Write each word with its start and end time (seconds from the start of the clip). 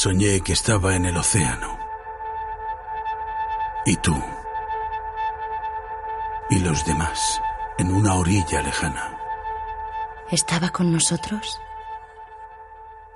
Soñé 0.00 0.42
que 0.42 0.52
estaba 0.52 0.94
en 0.94 1.06
el 1.06 1.16
océano. 1.16 1.76
Y 3.84 3.96
tú. 3.96 4.14
Y 6.50 6.60
los 6.60 6.86
demás, 6.86 7.40
en 7.78 7.92
una 7.92 8.14
orilla 8.14 8.62
lejana. 8.62 9.18
¿Estaba 10.30 10.68
con 10.70 10.92
nosotros? 10.92 11.60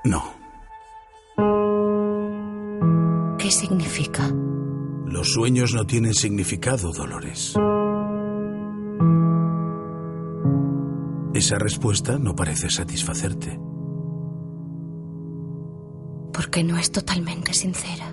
No. 0.02 0.34
¿Qué 3.38 3.52
significa? 3.52 4.28
Los 5.06 5.34
sueños 5.34 5.74
no 5.74 5.86
tienen 5.86 6.14
significado, 6.14 6.90
Dolores. 6.90 7.54
Esa 11.32 11.58
respuesta 11.60 12.18
no 12.18 12.34
parece 12.34 12.70
satisfacerte. 12.70 13.61
Porque 16.52 16.64
no 16.64 16.76
es 16.76 16.92
totalmente 16.92 17.54
sincera. 17.54 18.12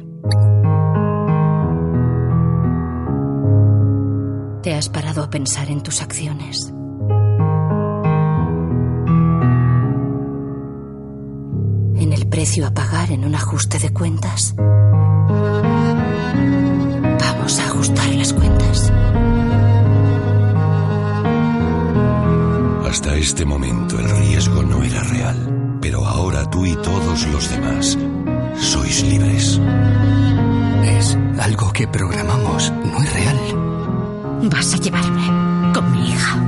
¿Te 4.64 4.74
has 4.76 4.88
parado 4.88 5.24
a 5.24 5.30
pensar 5.30 5.70
en 5.70 5.84
tus 5.84 6.02
acciones? 6.02 6.74
¿En 11.98 12.14
el 12.14 12.30
precio 12.30 12.66
a 12.66 12.74
pagar 12.74 13.12
en 13.12 13.26
un 13.26 13.36
ajuste 13.36 13.78
de 13.78 13.92
cuentas? 13.92 14.56
Vamos 17.20 17.60
a 17.60 17.66
ajustar 17.66 18.16
las 18.16 18.32
cuentas. 18.32 18.90
Hasta 22.90 23.16
este 23.18 23.44
momento 23.44 24.00
el 24.00 24.10
riesgo 24.10 24.64
no 24.64 24.82
era 24.82 25.04
real, 25.04 25.78
pero 25.82 26.06
ahora 26.06 26.50
tú 26.50 26.66
y 26.66 26.74
todos 26.78 27.28
los 27.28 27.50
demás 27.50 27.98
sois 28.60 29.04
libres. 29.04 29.60
Es 30.84 31.18
algo 31.40 31.72
que 31.72 31.88
programamos, 31.88 32.72
no 32.72 33.02
es 33.02 33.14
real. 33.14 33.38
Vas 34.44 34.74
a 34.74 34.78
llevarme 34.78 35.74
con 35.74 35.92
mi 35.92 36.10
hija. 36.10 36.44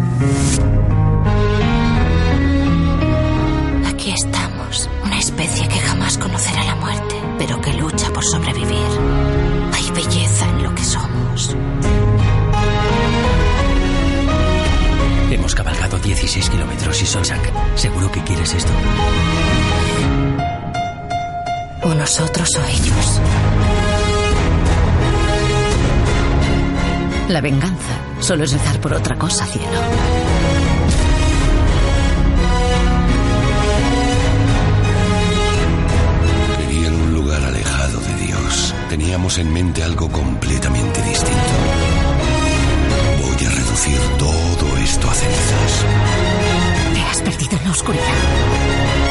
Aquí 3.90 4.12
estamos, 4.12 4.90
una 5.04 5.20
especie 5.20 5.68
que 5.68 5.80
jamás 5.80 6.18
conocerá 6.18 6.64
la 6.64 6.76
muerte, 6.76 7.16
pero 7.38 7.62
que 7.62 7.74
lucha 7.74 8.12
por 8.12 8.24
sobrevivir. 8.24 8.92
Hay 9.74 9.92
belleza 9.92 10.50
en 10.50 10.64
lo 10.64 10.76
que 10.76 10.84
somos. 10.84 11.56
Hemos 15.32 15.56
cabalgado 15.56 15.98
16 15.98 16.50
kilómetros 16.50 17.02
y 17.02 17.06
Solsak, 17.06 17.52
¿seguro 17.76 18.12
que 18.12 18.22
quieres 18.24 18.54
esto? 18.54 18.72
O 21.84 21.94
nosotros 21.96 22.50
o 22.58 22.66
ellos. 22.66 23.22
La 27.30 27.42
venganza 27.42 27.94
solo 28.20 28.44
es 28.44 28.52
rezar 28.52 28.80
por 28.80 28.94
otra 28.94 29.18
cosa, 29.18 29.46
cielo. 29.48 29.68
Querían 36.60 36.94
un 36.94 37.14
lugar 37.14 37.42
alejado 37.44 38.00
de 38.02 38.26
Dios. 38.26 38.76
Teníamos 38.90 39.38
en 39.40 39.52
mente 39.52 39.82
algo 39.84 40.10
completamente 40.10 41.02
distinto. 41.02 41.54
Voy 43.24 43.46
a 43.46 43.50
reducir 43.50 44.00
todo 44.20 44.78
esto 44.78 45.10
a 45.10 45.14
cenizas. 45.14 45.86
Te 46.94 47.02
has 47.02 47.22
perdido 47.22 47.58
en 47.58 47.64
la 47.64 47.72
oscuridad. 47.72 49.11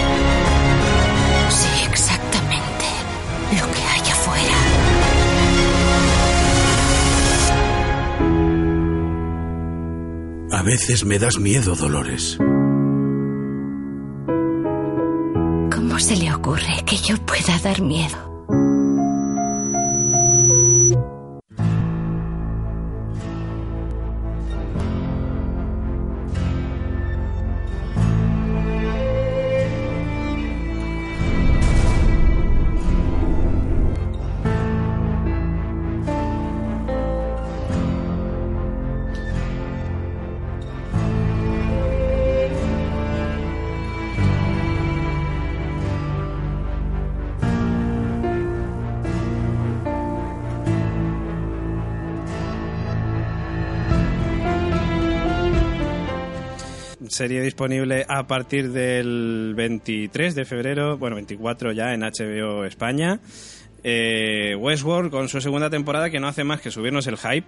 Veces 10.70 11.04
me 11.04 11.18
das 11.18 11.36
miedo, 11.36 11.74
Dolores. 11.74 12.38
¿Cómo 15.74 15.98
se 15.98 16.14
le 16.14 16.32
ocurre 16.32 16.84
que 16.86 16.96
yo 16.96 17.16
pueda 17.26 17.58
dar 17.58 17.82
miedo? 17.82 18.29
Serie 57.20 57.42
disponible 57.42 58.06
a 58.08 58.26
partir 58.26 58.72
del 58.72 59.52
23 59.54 60.34
de 60.34 60.46
febrero, 60.46 60.96
bueno, 60.96 61.16
24 61.16 61.72
ya 61.72 61.92
en 61.92 62.00
HBO 62.00 62.64
España. 62.64 63.20
Eh, 63.84 64.56
Westworld 64.58 65.10
con 65.10 65.28
su 65.28 65.38
segunda 65.42 65.68
temporada 65.68 66.08
que 66.08 66.18
no 66.18 66.28
hace 66.28 66.44
más 66.44 66.62
que 66.62 66.70
subirnos 66.70 67.06
el 67.08 67.18
hype 67.18 67.44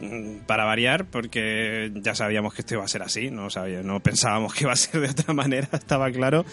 mm, 0.00 0.44
para 0.46 0.62
variar, 0.64 1.06
porque 1.06 1.90
ya 1.92 2.14
sabíamos 2.14 2.54
que 2.54 2.62
esto 2.62 2.74
iba 2.74 2.84
a 2.84 2.88
ser 2.88 3.02
así, 3.02 3.32
no, 3.32 3.50
sabía, 3.50 3.82
no 3.82 3.98
pensábamos 3.98 4.54
que 4.54 4.62
iba 4.62 4.74
a 4.74 4.76
ser 4.76 5.00
de 5.00 5.08
otra 5.08 5.34
manera, 5.34 5.66
estaba 5.72 6.08
claro. 6.12 6.44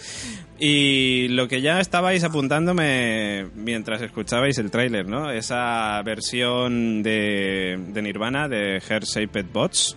Y 0.58 1.28
lo 1.28 1.46
que 1.46 1.60
ya 1.60 1.78
estabais 1.78 2.24
apuntándome 2.24 3.50
mientras 3.54 4.02
escuchabais 4.02 4.58
el 4.58 4.72
tráiler, 4.72 5.06
¿no? 5.06 5.30
Esa 5.30 6.02
versión 6.02 7.04
de, 7.04 7.78
de 7.86 8.02
Nirvana, 8.02 8.48
de 8.48 8.78
Her 8.78 9.04
Shaped 9.04 9.46
Box, 9.52 9.96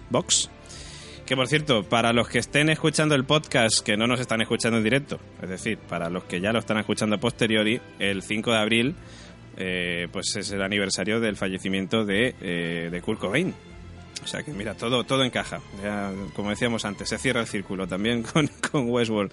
que 1.26 1.36
por 1.36 1.48
cierto, 1.48 1.84
para 1.84 2.14
los 2.14 2.30
que 2.30 2.40
estén 2.40 2.70
escuchando 2.70 3.16
el 3.16 3.26
podcast 3.26 3.80
que 3.80 3.98
no 3.98 4.08
nos 4.08 4.20
están 4.20 4.42
escuchando 4.42 4.78
en 4.78 4.84
directo, 4.84 5.20
es 5.42 5.50
decir, 5.50 5.78
para 5.78 6.10
los 6.10 6.24
que 6.26 6.40
ya 6.40 6.52
lo 6.52 6.60
están 6.60 6.78
escuchando 6.78 7.16
a 7.16 7.20
posteriori, 7.20 7.82
el 8.00 8.22
5 8.22 8.52
de 8.52 8.58
abril 8.58 8.96
eh, 9.58 10.08
pues 10.12 10.36
es 10.36 10.52
el 10.52 10.62
aniversario 10.62 11.20
del 11.20 11.38
fallecimiento 11.38 12.06
de, 12.06 12.36
eh, 12.42 12.90
de 12.92 13.02
Kurt 13.02 13.20
Cobain. 13.20 13.54
O 14.24 14.28
sea 14.28 14.42
que 14.44 14.52
mira, 14.52 14.74
todo, 14.74 15.04
todo 15.04 15.24
encaja. 15.24 15.62
Como 16.36 16.50
decíamos 16.50 16.84
antes, 16.84 17.10
se 17.10 17.18
cierra 17.18 17.42
el 17.42 17.48
círculo 17.48 17.88
también 17.88 18.24
con, 18.34 18.50
con 18.72 18.90
Westworld. 18.90 19.32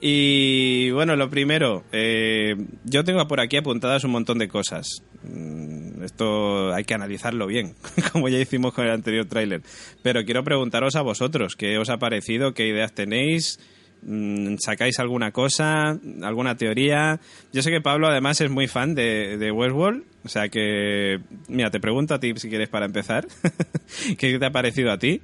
Y 0.00 0.90
bueno, 0.90 1.16
lo 1.16 1.28
primero, 1.28 1.84
eh, 1.92 2.56
yo 2.84 3.04
tengo 3.04 3.26
por 3.26 3.40
aquí 3.40 3.56
apuntadas 3.56 4.04
un 4.04 4.12
montón 4.12 4.38
de 4.38 4.48
cosas. 4.48 5.02
Mm, 5.24 5.77
Esto 6.02 6.72
hay 6.74 6.84
que 6.84 6.94
analizarlo 6.94 7.46
bien, 7.46 7.74
como 8.12 8.28
ya 8.28 8.38
hicimos 8.38 8.72
con 8.72 8.86
el 8.86 8.92
anterior 8.92 9.26
tráiler. 9.26 9.62
Pero 10.02 10.24
quiero 10.24 10.44
preguntaros 10.44 10.96
a 10.96 11.02
vosotros, 11.02 11.56
¿qué 11.56 11.78
os 11.78 11.90
ha 11.90 11.98
parecido? 11.98 12.54
¿Qué 12.54 12.66
ideas 12.66 12.94
tenéis? 12.94 13.58
Mm, 14.02 14.56
¿Sacáis 14.58 14.98
alguna 15.00 15.32
cosa? 15.32 15.98
¿Alguna 16.22 16.56
teoría? 16.56 17.20
Yo 17.52 17.62
sé 17.62 17.70
que 17.70 17.80
Pablo 17.80 18.08
además 18.08 18.40
es 18.40 18.50
muy 18.50 18.68
fan 18.68 18.94
de, 18.94 19.36
de 19.38 19.50
Westworld. 19.50 20.04
O 20.24 20.28
sea 20.28 20.48
que, 20.48 21.20
mira, 21.48 21.70
te 21.70 21.80
pregunto 21.80 22.14
a 22.14 22.20
ti 22.20 22.32
si 22.36 22.48
quieres 22.48 22.68
para 22.68 22.86
empezar. 22.86 23.26
¿Qué 24.18 24.38
te 24.38 24.44
ha 24.44 24.50
parecido 24.50 24.92
a 24.92 24.98
ti 24.98 25.22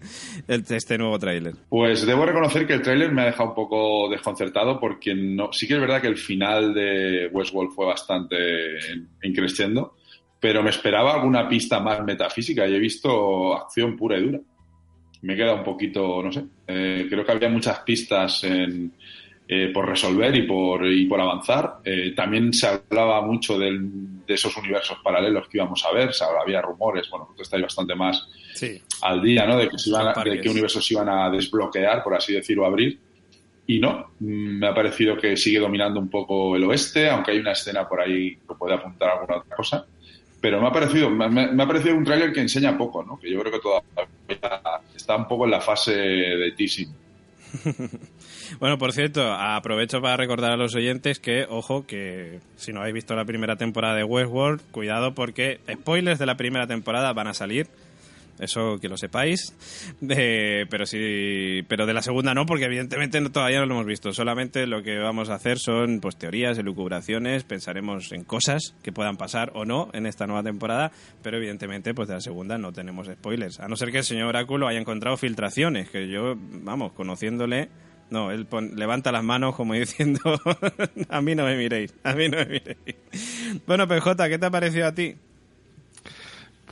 este 0.49 0.99
nuevo 0.99 1.19
tráiler? 1.19 1.55
Pues 1.69 2.07
debo 2.07 2.25
reconocer 2.25 2.67
que 2.67 2.75
el 2.75 2.83
tráiler 2.83 3.13
me 3.13 3.23
ha 3.23 3.27
dejado 3.27 3.51
un 3.51 3.55
poco 3.55 4.09
desconcertado 4.09 4.81
porque 4.81 5.15
no, 5.15 5.53
sí 5.53 5.67
que 5.67 5.75
es 5.75 5.81
verdad 5.81 6.01
que 6.01 6.09
el 6.09 6.16
final 6.16 6.72
de 6.72 7.28
Westworld 7.33 7.72
fue 7.72 7.87
bastante 7.87 8.37
increciendo, 9.22 9.95
pero 10.45 10.63
me 10.63 10.69
esperaba 10.69 11.15
alguna 11.15 11.49
pista 11.49 11.81
más 11.81 12.05
metafísica 12.05 12.67
y 12.69 12.75
he 12.75 12.79
visto 12.79 13.55
acción 13.57 13.97
pura 13.97 14.19
y 14.19 14.25
dura. 14.25 14.41
Me 15.23 15.35
queda 15.37 15.55
un 15.55 15.65
poquito, 15.65 16.23
no 16.23 16.31
sé, 16.31 16.45
eh, 16.67 17.07
creo 17.09 17.25
que 17.25 17.33
había 17.33 17.49
muchas 17.49 17.79
pistas 17.81 18.45
en, 18.45 18.93
eh, 19.49 19.71
por 19.73 19.89
resolver 19.89 20.37
y 20.37 20.43
por, 20.43 20.85
y 20.87 21.07
por 21.07 21.19
avanzar. 21.19 21.77
Eh, 21.83 22.13
también 22.15 22.53
se 22.53 22.67
hablaba 22.67 23.23
mucho 23.23 23.59
del- 23.59 24.23
de 24.27 24.35
esos 24.35 24.55
universos 24.59 24.99
paralelos 25.03 25.49
que 25.49 25.57
íbamos 25.57 25.83
a 25.87 25.93
ver, 25.93 26.13
se 26.13 26.25
hablaba- 26.25 26.43
había 26.43 26.61
rumores, 26.61 27.09
bueno, 27.09 27.31
tú 27.35 27.41
estáis 27.41 27.63
bastante 27.63 27.95
más 27.95 28.29
Sí. 28.53 28.83
al 29.01 29.23
día, 29.23 29.47
¿no? 29.47 29.57
De, 29.57 29.71
que 29.71 29.79
se 29.79 29.89
iban 29.89 30.09
a- 30.09 30.23
de 30.25 30.43
qué 30.43 30.51
universos 30.51 30.87
se 30.87 30.93
iban 30.93 31.09
a 31.09 31.31
desbloquear, 31.31 32.03
por 32.05 32.15
así 32.17 32.35
decirlo, 32.35 32.67
abrir. 32.67 33.01
Y 33.67 33.79
no, 33.79 34.09
mm, 34.21 34.59
me 34.59 34.67
ha 34.67 34.75
parecido 34.75 35.17
que 35.17 35.39
sigue 35.39 35.59
dominando 35.59 35.99
un 36.01 36.11
poco 36.11 36.55
el 36.55 36.65
oeste, 36.65 37.09
aunque 37.09 37.31
hay 37.31 37.39
una 37.39 37.53
escena 37.53 37.89
por 37.89 38.03
ahí 38.03 38.37
que 38.47 38.55
puede 38.59 38.75
apuntar 38.75 39.09
a 39.09 39.13
alguna 39.21 39.39
otra 39.39 39.57
cosa. 39.57 39.87
Pero 40.45 40.61
me 40.61 40.69
ha 40.69 40.73
parecido, 40.73 41.09
me, 41.09 41.25
ha 41.63 41.67
parecido 41.67 41.97
un 41.97 42.05
tráiler 42.05 42.31
que 42.31 42.43
enseña 42.43 42.77
poco, 42.77 43.03
¿no? 43.03 43.19
Que 43.19 43.33
yo 43.33 43.41
creo 43.41 43.51
que 43.51 43.61
todavía 43.61 44.83
está 44.95 45.17
un 45.17 45.27
poco 45.27 45.47
en 45.47 45.51
la 45.53 45.63
fase 45.63 45.95
de 45.95 46.53
teasing. 46.53 46.95
Bueno, 48.61 48.77
por 48.77 48.93
cierto, 48.93 49.33
aprovecho 49.33 50.03
para 50.03 50.19
recordar 50.19 50.53
a 50.53 50.57
los 50.57 50.75
oyentes 50.75 51.19
que, 51.19 51.47
ojo, 51.49 51.87
que 51.87 52.41
si 52.57 52.75
no 52.75 52.81
habéis 52.81 52.95
visto 52.95 53.17
la 53.17 53.25
primera 53.25 53.57
temporada 53.57 53.97
de 53.97 54.05
Westworld, 54.05 54.61
cuidado 54.71 55.15
porque 55.15 55.61
spoilers 55.73 56.19
de 56.19 56.27
la 56.27 56.37
primera 56.37 56.67
temporada 56.67 57.13
van 57.15 57.27
a 57.27 57.35
salir 57.35 57.67
eso 58.39 58.78
que 58.81 58.89
lo 58.89 58.97
sepáis. 58.97 59.54
pero 60.01 60.86
sí, 60.86 61.63
pero 61.69 61.86
de 61.86 61.95
la 61.95 62.03
segunda 62.03 62.34
no, 62.34 62.47
porque 62.47 62.65
evidentemente 62.65 63.21
todavía 63.31 63.60
no 63.60 63.66
lo 63.66 63.75
hemos 63.75 63.86
visto. 63.86 64.13
Solamente 64.13 64.66
lo 64.66 64.83
que 64.83 64.98
vamos 64.98 65.31
a 65.31 65.34
hacer 65.34 65.59
son 65.59 66.01
pues 66.01 66.16
teorías, 66.16 66.59
elucubraciones, 66.59 67.45
pensaremos 67.45 68.13
en 68.13 68.25
cosas 68.25 68.75
que 68.83 68.92
puedan 68.92 69.16
pasar 69.16 69.53
o 69.54 69.65
no 69.65 69.91
en 69.92 70.07
esta 70.07 70.27
nueva 70.27 70.42
temporada, 70.42 70.92
pero 71.22 71.36
evidentemente 71.36 71.95
pues 71.95 72.09
de 72.09 72.15
la 72.15 72.21
segunda 72.21 72.59
no 72.59 72.72
tenemos 72.72 73.07
spoilers. 73.07 73.60
A 73.60 73.69
no 73.69 73.77
ser 73.77 73.91
que 73.91 73.98
el 73.98 74.04
señor 74.04 74.28
Oráculo 74.28 74.69
haya 74.69 74.81
encontrado 74.81 75.16
filtraciones, 75.16 75.91
que 75.91 76.09
yo, 76.09 76.34
vamos, 76.36 76.92
conociéndole, 76.92 77.69
no, 78.10 78.31
él 78.31 78.47
levanta 78.75 79.13
las 79.13 79.25
manos 79.25 79.54
como 79.54 79.75
diciendo, 79.75 80.21
a 81.09 81.21
mí 81.21 81.34
no 81.34 81.45
me 81.45 81.57
miréis, 81.57 81.95
a 82.03 82.15
mí 82.15 82.28
no 82.28 82.39
me 82.39 82.47
miréis. 82.47 82.97
Bueno, 83.66 83.89
PJ, 83.89 84.28
¿qué 84.28 84.39
te 84.39 84.47
ha 84.47 84.51
parecido 84.51 84.86
a 84.86 84.95
ti? 84.95 85.16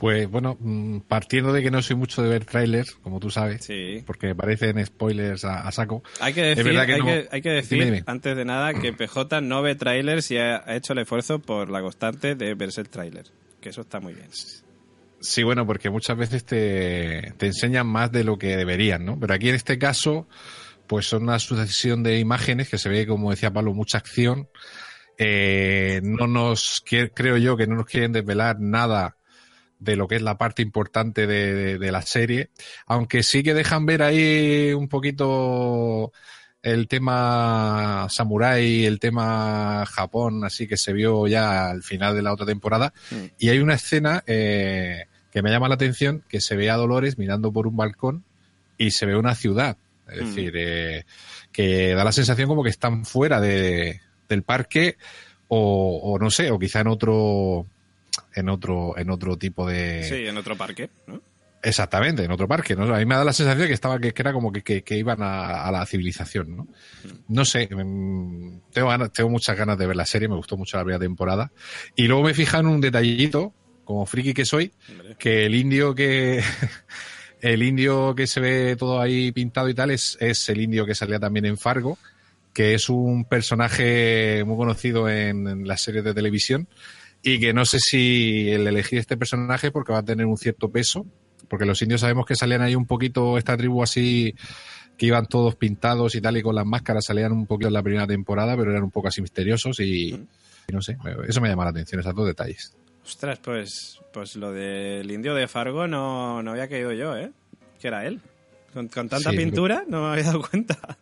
Pues 0.03 0.29
bueno, 0.29 0.57
mm, 0.59 0.99
partiendo 1.07 1.53
de 1.53 1.63
que 1.63 1.71
no 1.71 1.81
soy 1.81 1.95
mucho 1.95 2.21
de 2.21 2.27
ver 2.27 2.43
trailers, 2.43 2.91
como 2.95 3.21
tú 3.21 3.29
sabes, 3.29 3.65
porque 4.05 4.35
parecen 4.35 4.85
spoilers 4.85 5.45
a, 5.45 5.71
saco. 5.71 6.03
Hay 6.19 6.33
que 6.33 6.41
decir, 6.41 6.77
hay, 6.77 7.41
que, 7.41 7.49
decir 7.49 8.03
antes 8.05 8.35
de 8.35 8.43
nada, 8.43 8.73
que 8.73 8.91
PJ 9.07 9.39
no 9.39 9.61
ve 9.61 9.75
trailers 9.75 10.29
y 10.31 10.39
ha, 10.39 10.61
hecho 10.75 10.91
el 10.91 10.99
esfuerzo 10.99 11.39
por 11.39 11.69
la 11.69 11.79
constante 11.79 12.35
de 12.35 12.53
verse 12.53 12.81
el 12.81 12.89
trailer, 12.89 13.27
que 13.61 13.69
eso 13.69 13.79
está 13.79 14.01
muy 14.01 14.13
bien. 14.13 14.27
Sí, 15.21 15.41
bueno, 15.43 15.65
porque 15.65 15.89
muchas 15.89 16.17
veces 16.17 16.43
te, 16.43 17.33
te 17.37 17.45
enseñan 17.45 17.87
más 17.87 18.11
de 18.11 18.25
lo 18.25 18.37
que 18.37 18.57
deberían, 18.57 19.05
¿no? 19.05 19.17
Pero 19.17 19.33
aquí 19.33 19.47
en 19.47 19.55
este 19.55 19.77
caso, 19.77 20.27
pues 20.85 21.07
son 21.07 21.23
una 21.23 21.39
sucesión 21.39 22.03
de 22.03 22.19
imágenes 22.19 22.67
que 22.67 22.77
se 22.77 22.89
ve, 22.89 23.07
como 23.07 23.31
decía 23.31 23.53
Pablo, 23.53 23.73
mucha 23.73 23.99
acción. 23.99 24.49
Eh, 25.17 26.01
no 26.03 26.27
nos, 26.27 26.83
creo 26.85 27.37
yo 27.37 27.55
que 27.55 27.67
no 27.67 27.75
nos 27.75 27.85
quieren 27.85 28.11
desvelar 28.11 28.59
nada 28.59 29.15
de 29.83 29.95
lo 29.95 30.07
que 30.07 30.15
es 30.15 30.21
la 30.21 30.37
parte 30.37 30.61
importante 30.61 31.27
de, 31.27 31.91
la 31.91 32.01
serie, 32.01 32.49
aunque 32.87 33.21
sí 33.23 33.43
que 33.43 33.53
dejan 33.53 33.85
ver 33.85 34.01
ahí 34.01 34.73
un 34.73 34.87
poquito 34.87 36.11
el 36.61 36.87
tema 36.87 38.07
samurai, 38.09 38.85
el 38.85 38.99
tema 38.99 39.85
Japón, 39.85 40.45
así 40.45 40.67
que 40.67 40.77
se 40.77 40.93
vio 40.93 41.27
ya 41.27 41.69
al 41.69 41.83
final 41.83 42.15
de 42.15 42.21
la 42.21 42.33
otra 42.33 42.45
temporada. 42.45 42.93
Mm. 43.11 43.25
Y 43.37 43.49
hay 43.49 43.59
una 43.59 43.73
escena 43.73 44.23
eh, 44.25 45.05
que 45.29 45.41
me 45.41 45.51
llama 45.51 45.67
la 45.67 45.75
atención, 45.75 46.23
que 46.29 46.39
se 46.39 46.55
ve 46.55 46.69
a 46.69 46.77
Dolores 46.77 47.17
mirando 47.17 47.51
por 47.51 47.67
un 47.67 47.75
balcón 47.75 48.23
y 48.77 48.91
se 48.91 49.05
ve 49.05 49.17
una 49.17 49.35
ciudad. 49.35 49.77
Es 50.07 50.21
mm. 50.21 50.25
decir, 50.25 50.53
eh, 50.55 51.05
que 51.51 51.93
da 51.93 52.05
la 52.05 52.13
sensación 52.13 52.47
como 52.47 52.63
que 52.63 52.69
están 52.69 53.05
fuera 53.05 53.41
de, 53.41 53.99
del 54.29 54.43
parque 54.43 54.97
o, 55.49 55.99
o, 56.01 56.17
no 56.17 56.31
sé, 56.31 56.49
o 56.49 56.57
quizá 56.57 56.79
en 56.79 56.87
otro 56.87 57.67
en 58.35 58.49
otro, 58.49 58.97
en 58.97 59.09
otro 59.09 59.37
tipo 59.37 59.67
de. 59.67 60.03
Sí, 60.03 60.27
en 60.27 60.37
otro 60.37 60.55
parque, 60.55 60.89
Exactamente, 61.65 62.25
en 62.25 62.31
otro 62.31 62.45
parque. 62.45 62.75
¿no? 62.75 62.93
A 62.93 62.99
mí 62.99 63.05
me 63.05 63.15
da 63.15 63.23
la 63.23 63.31
sensación 63.31 63.67
que 63.67 63.73
estaba 63.73 63.97
que, 63.97 64.13
era 64.13 64.33
como 64.33 64.51
que, 64.51 64.83
iban 64.89 65.19
a, 65.21 65.71
la 65.71 65.85
civilización, 65.85 66.57
¿no? 66.57 66.67
No 67.29 67.45
sé, 67.45 67.69
mm, 67.73 68.59
tengo, 68.73 69.09
tengo 69.09 69.29
muchas 69.29 69.57
ganas 69.57 69.77
de 69.77 69.87
ver 69.87 69.95
la 69.95 70.05
serie, 70.05 70.27
me 70.27 70.35
gustó 70.35 70.57
mucho 70.57 70.75
la 70.75 70.83
primera 70.83 70.99
temporada. 70.99 71.53
Y 71.95 72.07
luego 72.07 72.23
me 72.23 72.33
fija 72.33 72.59
en 72.59 72.67
un 72.67 72.81
detallito, 72.81 73.53
como 73.85 74.05
friki 74.05 74.33
que 74.33 74.43
soy, 74.43 74.73
que 75.17 75.45
el 75.45 75.55
indio 75.55 75.95
que 75.95 76.43
el 77.41 77.63
indio 77.63 78.13
que 78.13 78.27
se 78.27 78.41
ve 78.41 78.75
todo 78.75 78.99
ahí 78.99 79.31
pintado 79.31 79.69
y 79.69 79.73
tal 79.73 79.91
es, 79.91 80.17
es 80.19 80.49
el 80.49 80.59
indio 80.59 80.85
que 80.85 80.95
salía 80.95 81.19
también 81.19 81.45
en 81.45 81.57
Fargo, 81.57 81.97
que 82.53 82.73
es 82.73 82.89
un 82.89 83.23
personaje 83.23 84.43
muy 84.45 84.57
conocido 84.57 85.07
en, 85.07 85.47
en 85.47 85.65
las 85.65 85.81
series 85.81 86.03
de 86.03 86.13
televisión 86.13 86.67
y 87.23 87.39
que 87.39 87.53
no 87.53 87.65
sé 87.65 87.79
si 87.79 88.49
el 88.51 88.67
elegir 88.67 88.99
este 88.99 89.15
personaje 89.15 89.71
porque 89.71 89.93
va 89.93 89.99
a 89.99 90.03
tener 90.03 90.25
un 90.25 90.37
cierto 90.37 90.69
peso, 90.69 91.05
porque 91.47 91.65
los 91.65 91.81
indios 91.81 92.01
sabemos 92.01 92.25
que 92.25 92.35
salían 92.35 92.61
ahí 92.61 92.75
un 92.75 92.85
poquito, 92.85 93.37
esta 93.37 93.55
tribu 93.55 93.81
así, 93.81 94.35
que 94.97 95.05
iban 95.05 95.25
todos 95.25 95.55
pintados 95.55 96.15
y 96.15 96.21
tal, 96.21 96.37
y 96.37 96.41
con 96.41 96.53
las 96.53 96.65
máscaras 96.65 97.05
salían 97.05 97.31
un 97.31 97.47
poquito 97.47 97.69
en 97.69 97.73
la 97.73 97.81
primera 97.81 98.05
temporada, 98.05 98.57
pero 98.57 98.71
eran 98.71 98.83
un 98.83 98.91
poco 98.91 99.07
así 99.07 99.21
misteriosos 99.21 99.79
y, 99.79 100.27
no 100.71 100.81
sé, 100.81 100.97
eso 101.27 101.39
me 101.39 101.47
llama 101.47 101.63
la 101.63 101.71
atención, 101.71 102.01
esos 102.01 102.13
dos 102.13 102.27
detalles. 102.27 102.75
Ostras, 103.05 103.39
pues, 103.39 104.01
pues 104.11 104.35
lo 104.35 104.51
del 104.51 105.09
indio 105.09 105.33
de 105.33 105.47
Fargo 105.47 105.87
no, 105.87 106.43
no 106.43 106.51
había 106.51 106.67
caído 106.67 106.91
yo, 106.91 107.15
¿eh? 107.17 107.31
Que 107.79 107.87
era 107.87 108.05
él. 108.05 108.21
Con, 108.73 108.89
tanta 108.89 109.29
pintura 109.31 109.83
no 109.87 110.01
me 110.01 110.07
había 110.13 110.23
dado 110.23 110.41
cuenta. 110.41 110.97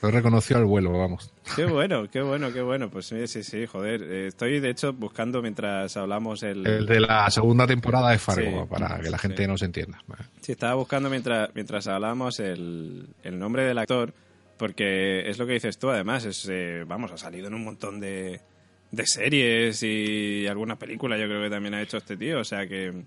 Lo 0.00 0.10
reconoció 0.12 0.56
al 0.56 0.64
vuelo, 0.64 0.92
vamos. 0.92 1.32
Qué 1.56 1.64
bueno, 1.64 2.08
qué 2.08 2.20
bueno, 2.20 2.52
qué 2.52 2.62
bueno. 2.62 2.88
Pues 2.88 3.06
sí, 3.06 3.26
sí, 3.26 3.42
sí, 3.42 3.66
joder. 3.66 4.02
Eh, 4.02 4.26
estoy, 4.28 4.60
de 4.60 4.70
hecho, 4.70 4.92
buscando 4.92 5.42
mientras 5.42 5.96
hablamos 5.96 6.42
el... 6.44 6.64
El 6.66 6.86
de 6.86 7.00
la 7.00 7.28
segunda 7.30 7.66
temporada 7.66 8.10
de 8.10 8.18
Fargo, 8.18 8.66
para 8.68 9.00
que 9.00 9.10
la 9.10 9.18
gente 9.18 9.46
no 9.48 9.58
se 9.58 9.64
entienda. 9.64 9.98
Sí, 10.40 10.52
estaba 10.52 10.74
buscando 10.74 11.10
mientras, 11.10 11.50
mientras 11.54 11.88
hablamos 11.88 12.38
el, 12.38 13.08
el 13.24 13.38
nombre 13.38 13.64
del 13.64 13.78
actor, 13.78 14.14
porque 14.56 15.28
es 15.28 15.38
lo 15.38 15.46
que 15.46 15.54
dices 15.54 15.78
tú, 15.78 15.90
además, 15.90 16.24
es, 16.24 16.46
eh, 16.48 16.84
vamos, 16.86 17.10
ha 17.10 17.18
salido 17.18 17.48
en 17.48 17.54
un 17.54 17.64
montón 17.64 17.98
de, 17.98 18.40
de 18.90 19.06
series 19.06 19.82
y 19.82 20.46
algunas 20.46 20.78
películas, 20.78 21.18
yo 21.18 21.26
creo 21.26 21.42
que 21.42 21.50
también 21.50 21.74
ha 21.74 21.82
hecho 21.82 21.96
este 21.96 22.16
tío, 22.16 22.40
o 22.40 22.44
sea 22.44 22.66
que 22.66 23.04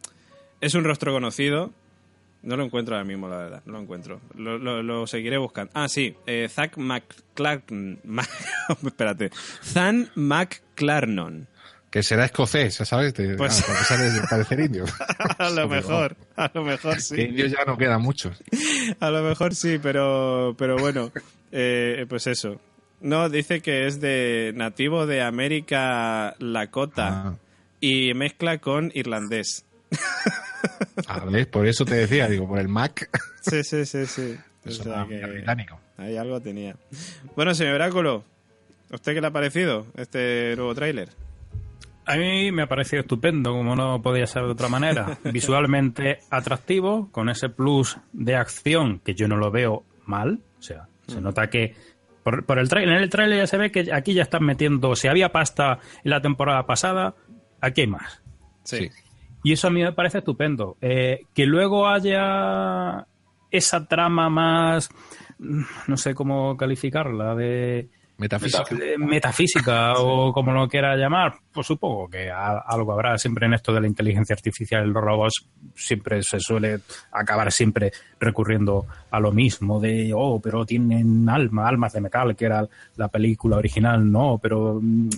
es 0.60 0.76
un 0.76 0.84
rostro 0.84 1.12
conocido, 1.14 1.72
no 2.44 2.58
lo 2.58 2.64
encuentro 2.64 2.96
ahora 2.96 3.06
mismo, 3.06 3.28
la 3.28 3.38
verdad. 3.38 3.62
No 3.66 3.74
lo 3.74 3.80
encuentro. 3.82 4.20
Lo, 4.36 4.58
lo, 4.58 5.08
seguiré 5.08 5.38
buscando. 5.38 5.72
Ah, 5.76 5.88
sí. 5.88 6.16
Eh, 6.26 6.48
Zach 6.50 6.76
McClarnon. 6.78 8.00
espérate. 8.86 9.32
Zan 9.64 10.10
McClarnon. 10.16 11.48
Que 11.92 12.04
será 12.04 12.26
escocés, 12.26 12.76
¿sabes? 12.76 13.14
pues... 13.38 13.66
Ah, 13.92 13.98
de 13.98 14.22
parecer 14.28 14.60
indio. 14.62 14.86
a 15.38 15.50
lo 15.50 15.68
mejor. 15.70 16.16
A 16.38 16.50
lo 16.54 16.64
mejor 16.64 17.02
sí. 17.02 17.16
Que 17.16 17.24
indios 17.24 17.52
ya 17.52 17.66
no 17.66 17.78
quedan 17.78 18.02
muchos. 18.02 18.42
a 19.00 19.10
lo 19.12 19.22
mejor 19.22 19.54
sí, 19.54 19.78
pero, 19.82 20.56
pero 20.58 20.78
bueno. 20.78 21.12
Eh, 21.52 22.06
pues 22.10 22.28
eso. 22.28 22.60
No, 23.02 23.30
dice 23.30 23.62
que 23.62 23.88
es 23.88 24.00
de 24.00 24.54
nativo 24.56 25.06
de 25.06 25.22
América 25.22 26.36
Lakota 26.40 27.08
ah. 27.08 27.36
y 27.82 28.14
mezcla 28.14 28.60
con 28.60 28.92
irlandés. 28.96 29.66
A 31.08 31.26
ver, 31.26 31.50
por 31.50 31.68
eso 31.68 31.86
te 31.86 31.96
decía, 31.96 32.28
digo, 32.28 32.48
por 32.48 32.60
el 32.60 32.68
Mac. 32.68 33.10
Sí, 33.42 33.64
sí, 33.64 33.86
sí, 33.88 34.06
sí. 34.06 34.38
británico. 34.64 35.80
Ahí 35.98 36.16
algo 36.16 36.40
tenía. 36.42 36.76
Bueno, 37.36 37.56
señor 37.56 37.76
Oráculo, 37.76 38.24
¿a 38.92 38.96
usted 38.96 39.16
qué 39.16 39.22
le 39.22 39.28
ha 39.28 39.32
parecido 39.32 39.88
este 39.96 40.56
nuevo 40.56 40.76
tráiler? 40.76 41.10
A 42.06 42.18
mí 42.18 42.52
me 42.52 42.64
ha 42.64 42.68
parecido 42.68 43.02
estupendo, 43.02 43.52
como 43.52 43.76
no 43.76 44.02
podía 44.02 44.28
ser 44.28 44.44
de 44.44 44.52
otra 44.52 44.68
manera. 44.68 45.18
Visualmente 45.32 46.20
atractivo, 46.30 47.10
con 47.12 47.30
ese 47.30 47.50
plus 47.50 47.98
de 48.14 48.36
acción 48.36 49.00
que 49.00 49.16
yo 49.16 49.28
no 49.28 49.38
lo 49.38 49.50
veo 49.50 49.84
mal. 50.06 50.40
O 50.60 50.62
sea, 50.62 50.88
se 51.08 51.20
mm. 51.20 51.24
nota 51.24 51.50
que 51.50 51.76
por, 52.24 52.60
el 52.60 52.70
trailer, 52.70 52.98
en 52.98 53.04
el 53.04 53.10
tráiler 53.10 53.40
ya 53.40 53.48
se 53.48 53.58
ve 53.58 53.72
que 53.72 53.92
aquí 53.92 54.14
ya 54.14 54.24
están 54.24 54.44
metiendo, 54.44 54.96
si 54.96 55.08
había 55.08 55.30
pasta 55.30 55.80
en 56.04 56.12
la 56.12 56.22
temporada 56.22 56.66
pasada, 56.66 57.16
aquí 57.60 57.82
hay 57.82 57.88
más. 57.88 58.22
sí. 58.64 58.90
Y 59.44 59.54
eso 59.54 59.68
a 59.68 59.72
mí 59.72 59.82
me 59.84 59.94
parece 59.94 60.20
estupendo. 60.20 60.78
Eh, 60.82 61.22
que 61.34 61.46
luego 61.46 61.88
haya 61.88 63.06
esa 63.50 63.86
trama 63.86 64.30
más, 64.30 64.90
no 65.40 65.98
sé 65.98 66.14
cómo 66.14 66.56
calificarla, 66.56 67.36
de... 67.36 67.90
Metafísica. 68.18 68.76
metafísica 69.00 69.94
o 69.98 70.32
como 70.32 70.52
lo 70.52 70.68
quiera 70.68 70.96
llamar, 70.96 71.34
pues 71.52 71.66
supongo 71.66 72.08
que 72.08 72.30
algo 72.30 72.94
habrá 72.94 73.18
siempre 73.18 73.48
en 73.48 73.56
esto 73.56 73.74
de 73.74 73.82
la 73.82 73.88
inteligencia 73.88 74.36
artificial. 74.36 74.88
Los 74.88 75.04
robots 75.04 75.48
siempre 75.74 76.22
se 76.22 76.40
suele 76.40 76.82
acabar 77.12 77.52
siempre 77.52 77.92
recurriendo 78.20 78.86
a 79.10 79.20
lo 79.20 79.32
mismo 79.32 79.80
de, 79.80 80.12
oh, 80.16 80.40
pero 80.40 80.68
tienen 80.68 81.28
alma, 81.30 81.68
almas 81.68 81.94
de 81.94 82.02
metal, 82.02 82.36
que 82.36 82.46
era 82.46 82.68
la 82.96 83.08
película 83.08 83.58
original, 83.58 84.12
no, 84.12 84.38
pero 84.38 84.80
mm, 84.80 85.10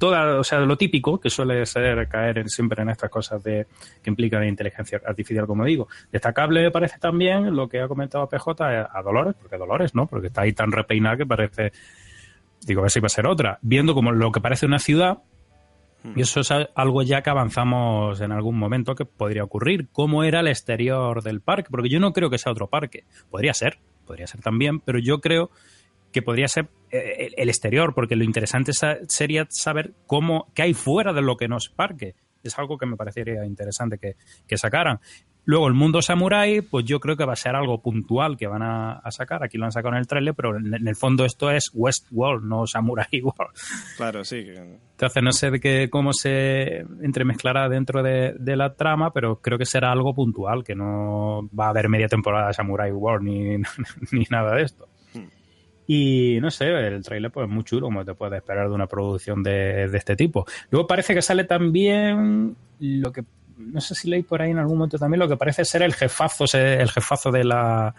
toda, 0.00 0.40
o 0.40 0.44
sea, 0.44 0.60
lo 0.60 0.78
típico 0.78 1.20
que 1.20 1.28
suele 1.28 1.66
ser 1.66 2.08
caer 2.08 2.48
siempre 2.48 2.82
en 2.82 2.88
estas 2.88 3.10
cosas 3.10 3.42
de, 3.44 3.66
que 4.02 4.08
implican 4.08 4.42
inteligencia 4.48 5.00
artificial, 5.04 5.46
como 5.46 5.66
digo. 5.66 5.88
Destacable 6.10 6.62
me 6.62 6.70
parece 6.70 6.98
también 6.98 7.54
lo 7.54 7.68
que 7.68 7.80
ha 7.80 7.86
comentado 7.86 8.26
PJ 8.26 8.64
a 8.64 9.02
Dolores, 9.02 9.34
porque 9.38 9.58
Dolores, 9.58 9.94
¿no? 9.94 10.06
Porque 10.06 10.28
está 10.28 10.40
ahí 10.40 10.54
tan 10.54 10.72
repeinada 10.72 11.18
que 11.18 11.26
parece, 11.26 11.72
digo, 12.62 12.80
a 12.80 12.84
ver 12.84 12.90
si 12.90 13.00
va 13.00 13.06
a 13.06 13.10
ser 13.10 13.26
otra. 13.26 13.58
Viendo 13.60 13.92
como 13.92 14.10
lo 14.10 14.32
que 14.32 14.40
parece 14.40 14.64
una 14.64 14.78
ciudad, 14.78 15.18
hmm. 16.02 16.12
y 16.16 16.22
eso 16.22 16.40
es 16.40 16.50
algo 16.74 17.02
ya 17.02 17.20
que 17.20 17.28
avanzamos 17.28 18.22
en 18.22 18.32
algún 18.32 18.58
momento 18.58 18.94
que 18.94 19.04
podría 19.04 19.44
ocurrir. 19.44 19.88
¿Cómo 19.92 20.24
era 20.24 20.40
el 20.40 20.48
exterior 20.48 21.22
del 21.22 21.42
parque? 21.42 21.68
Porque 21.70 21.90
yo 21.90 22.00
no 22.00 22.14
creo 22.14 22.30
que 22.30 22.38
sea 22.38 22.52
otro 22.52 22.68
parque. 22.68 23.04
Podría 23.30 23.52
ser, 23.52 23.78
podría 24.06 24.26
ser 24.26 24.40
también, 24.40 24.80
pero 24.80 24.98
yo 24.98 25.20
creo 25.20 25.50
que 26.12 26.22
podría 26.22 26.48
ser 26.48 26.68
eh, 26.90 27.30
el 27.36 27.48
exterior, 27.48 27.94
porque 27.94 28.16
lo 28.16 28.24
interesante 28.24 28.72
sería 29.08 29.46
saber 29.50 29.94
cómo, 30.06 30.50
qué 30.54 30.62
hay 30.62 30.74
fuera 30.74 31.12
de 31.12 31.22
lo 31.22 31.36
que 31.36 31.48
no 31.48 31.56
es 31.56 31.68
parque. 31.68 32.14
es 32.42 32.58
algo 32.58 32.78
que 32.78 32.86
me 32.86 32.96
parecería 32.96 33.44
interesante 33.44 33.98
que, 33.98 34.16
que 34.46 34.56
sacaran. 34.56 35.00
Luego 35.44 35.68
el 35.68 35.74
mundo 35.74 36.02
samurai, 36.02 36.60
pues 36.60 36.84
yo 36.84 37.00
creo 37.00 37.16
que 37.16 37.24
va 37.24 37.32
a 37.32 37.36
ser 37.36 37.56
algo 37.56 37.80
puntual 37.80 38.36
que 38.36 38.46
van 38.46 38.62
a, 38.62 39.02
sacar. 39.10 39.42
Aquí 39.42 39.56
lo 39.56 39.64
han 39.64 39.72
sacado 39.72 39.94
en 39.94 40.00
el 40.00 40.06
trailer, 40.06 40.34
pero 40.34 40.56
en, 40.56 40.86
el 40.86 40.96
fondo 40.96 41.24
esto 41.24 41.50
es 41.50 41.70
Westworld, 41.72 42.44
no 42.44 42.66
Samurai 42.66 43.08
World. 43.22 43.56
Claro, 43.96 44.22
sí. 44.24 44.44
Entonces 44.46 45.22
no 45.22 45.32
sé 45.32 45.50
de 45.50 45.60
qué, 45.60 45.88
cómo 45.90 46.12
se 46.12 46.84
entremezclará 47.02 47.68
dentro 47.68 48.02
de, 48.02 48.34
la 48.56 48.74
trama, 48.74 49.12
pero 49.12 49.40
creo 49.40 49.58
que 49.58 49.64
será 49.64 49.90
algo 49.90 50.14
puntual, 50.14 50.62
que 50.62 50.74
no 50.74 51.48
va 51.58 51.66
a 51.66 51.70
haber 51.70 51.88
media 51.88 52.08
temporada 52.08 52.48
de 52.48 52.54
Samurai 52.54 52.92
World 52.92 53.24
ni, 53.24 53.56
ni 54.12 54.24
nada 54.30 54.54
de 54.56 54.62
esto. 54.62 54.88
Y 55.92 56.38
no 56.40 56.52
sé, 56.52 56.66
el 56.68 57.02
trailer 57.02 57.32
pues 57.32 57.48
es 57.48 57.52
muy 57.52 57.64
chulo, 57.64 57.86
como 57.88 58.04
te 58.04 58.14
puedes 58.14 58.36
esperar 58.36 58.68
de 58.68 58.74
una 58.76 58.86
producción 58.86 59.42
de, 59.42 59.88
de 59.88 59.98
este 59.98 60.14
tipo. 60.14 60.46
Luego 60.70 60.86
parece 60.86 61.14
que 61.14 61.20
sale 61.20 61.42
también 61.42 62.54
lo 62.78 63.10
que 63.10 63.24
no 63.56 63.80
sé 63.80 63.96
si 63.96 64.08
leí 64.08 64.22
por 64.22 64.40
ahí 64.40 64.52
en 64.52 64.58
algún 64.58 64.78
momento 64.78 64.98
también 64.98 65.18
lo 65.18 65.26
que 65.26 65.36
parece 65.36 65.64
ser 65.64 65.82
el 65.82 65.92
jefazo, 65.92 66.44
el 66.56 66.88
jefazo 66.92 67.32
de 67.32 67.42
la 67.42 67.92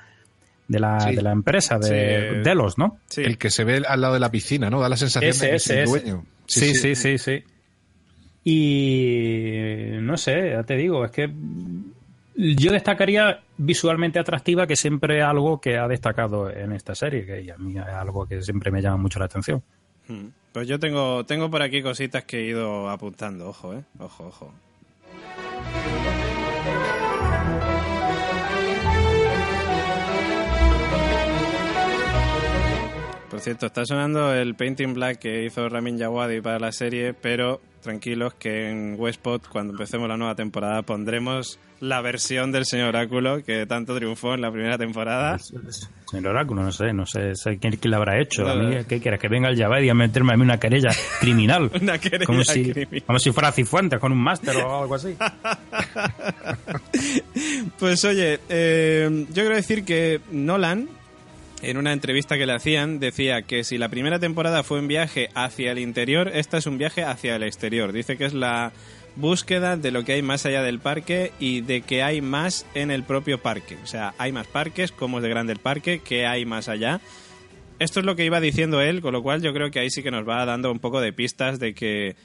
de 0.69 0.79
la, 0.79 1.11
de 1.13 1.21
la 1.21 1.33
empresa, 1.33 1.79
de 1.79 2.41
Delos, 2.41 2.77
¿no? 2.77 2.99
El 3.17 3.37
que 3.37 3.49
se 3.49 3.65
ve 3.65 3.83
al 3.85 3.99
lado 3.99 4.13
de 4.13 4.21
la 4.21 4.31
piscina, 4.31 4.69
¿no? 4.69 4.79
Da 4.79 4.87
la 4.87 4.95
sensación 4.95 5.37
de 5.37 5.49
que 5.49 5.55
es 5.57 5.69
el 5.69 5.85
dueño. 5.85 6.23
Sí 6.45 6.73
sí, 6.73 6.95
sí, 6.95 7.17
sí, 7.17 7.43
Y 8.45 9.97
no 9.99 10.15
sé, 10.15 10.51
ya 10.51 10.63
te 10.63 10.77
digo, 10.77 11.03
es 11.03 11.11
que 11.11 11.29
yo 12.41 12.71
destacaría 12.71 13.41
visualmente 13.57 14.19
atractiva, 14.19 14.65
que 14.65 14.75
siempre 14.75 15.19
es 15.19 15.23
algo 15.23 15.61
que 15.61 15.77
ha 15.77 15.87
destacado 15.87 16.49
en 16.49 16.71
esta 16.71 16.95
serie, 16.95 17.25
que 17.25 17.51
a 17.51 17.57
mí 17.57 17.77
es 17.77 17.85
algo 17.85 18.25
que 18.25 18.41
siempre 18.41 18.71
me 18.71 18.81
llama 18.81 18.97
mucho 18.97 19.19
la 19.19 19.25
atención. 19.25 19.63
Hmm. 20.07 20.27
Pues 20.51 20.67
yo 20.67 20.79
tengo, 20.79 21.23
tengo 21.25 21.49
por 21.49 21.61
aquí 21.61 21.81
cositas 21.81 22.23
que 22.25 22.39
he 22.39 22.45
ido 22.45 22.89
apuntando, 22.89 23.49
ojo, 23.49 23.73
eh. 23.73 23.83
Ojo, 23.99 24.27
ojo. 24.27 24.53
Por 33.41 33.45
cierto, 33.45 33.65
está 33.65 33.87
sonando 33.87 34.35
el 34.35 34.53
Painting 34.53 34.93
Black 34.93 35.17
que 35.17 35.45
hizo 35.45 35.67
Ramin 35.67 35.97
Djawadi 35.97 36.41
para 36.41 36.59
la 36.59 36.71
serie, 36.71 37.15
pero 37.15 37.59
tranquilos 37.81 38.35
que 38.35 38.69
en 38.69 38.93
Westpot, 38.99 39.47
cuando 39.47 39.73
empecemos 39.73 40.07
la 40.07 40.15
nueva 40.15 40.35
temporada, 40.35 40.83
pondremos 40.83 41.57
la 41.79 42.01
versión 42.01 42.51
del 42.51 42.67
señor 42.67 42.89
Oráculo 42.89 43.43
que 43.43 43.65
tanto 43.65 43.95
triunfó 43.95 44.35
en 44.35 44.41
la 44.41 44.51
primera 44.51 44.77
temporada. 44.77 45.39
Señor 45.39 46.27
Oráculo, 46.27 46.61
no 46.61 46.71
sé, 46.71 46.93
no 46.93 47.07
sé, 47.07 47.33
quién, 47.59 47.77
quién, 47.77 47.89
lo 47.89 47.97
habrá 47.97 48.21
hecho. 48.21 48.47
a 48.47 48.53
mí, 48.53 48.75
¿Qué 48.87 49.01
quieres? 49.01 49.19
Que 49.19 49.27
venga 49.27 49.49
el 49.49 49.57
Jawadi 49.57 49.89
a 49.89 49.95
meterme 49.95 50.33
a 50.33 50.37
mí 50.37 50.43
una 50.43 50.59
querella 50.59 50.91
criminal. 51.19 51.71
una 51.81 51.97
querella 51.97 52.27
como 52.27 52.43
si, 52.43 52.71
criminal. 52.71 53.03
Como 53.07 53.17
si 53.17 53.31
fuera 53.31 53.51
Cifuentes 53.51 53.99
con 53.99 54.11
un 54.11 54.21
máster 54.21 54.55
o 54.57 54.83
algo 54.83 54.93
así. 54.93 55.17
pues 57.79 58.05
oye, 58.05 58.39
eh, 58.49 59.25
yo 59.29 59.33
quiero 59.33 59.55
decir 59.55 59.83
que 59.83 60.21
Nolan 60.29 61.00
en 61.61 61.77
una 61.77 61.93
entrevista 61.93 62.37
que 62.37 62.45
le 62.45 62.53
hacían, 62.53 62.99
decía 62.99 63.43
que 63.43 63.63
si 63.63 63.77
la 63.77 63.89
primera 63.89 64.19
temporada 64.19 64.63
fue 64.63 64.79
un 64.79 64.87
viaje 64.87 65.29
hacia 65.35 65.71
el 65.71 65.79
interior, 65.79 66.31
esta 66.33 66.57
es 66.57 66.65
un 66.65 66.77
viaje 66.77 67.03
hacia 67.03 67.35
el 67.35 67.43
exterior. 67.43 67.91
Dice 67.91 68.17
que 68.17 68.25
es 68.25 68.33
la 68.33 68.71
búsqueda 69.15 69.77
de 69.77 69.91
lo 69.91 70.03
que 70.03 70.13
hay 70.13 70.21
más 70.21 70.45
allá 70.45 70.63
del 70.63 70.79
parque 70.79 71.31
y 71.39 71.61
de 71.61 71.81
que 71.81 72.01
hay 72.01 72.21
más 72.21 72.65
en 72.73 72.89
el 72.89 73.03
propio 73.03 73.37
parque. 73.39 73.77
O 73.83 73.87
sea, 73.87 74.13
hay 74.17 74.31
más 74.31 74.47
parques, 74.47 74.91
como 74.91 75.17
es 75.17 75.23
de 75.23 75.29
grande 75.29 75.53
el 75.53 75.59
parque, 75.59 75.99
que 75.99 76.25
hay 76.25 76.45
más 76.45 76.67
allá. 76.67 76.99
Esto 77.79 77.99
es 77.99 78.05
lo 78.05 78.15
que 78.15 78.25
iba 78.25 78.39
diciendo 78.39 78.81
él, 78.81 79.01
con 79.01 79.13
lo 79.13 79.21
cual 79.21 79.41
yo 79.41 79.53
creo 79.53 79.71
que 79.71 79.79
ahí 79.79 79.89
sí 79.89 80.03
que 80.03 80.11
nos 80.11 80.27
va 80.27 80.45
dando 80.45 80.71
un 80.71 80.79
poco 80.79 81.01
de 81.01 81.13
pistas 81.13 81.59
de 81.59 81.73
que 81.73 82.15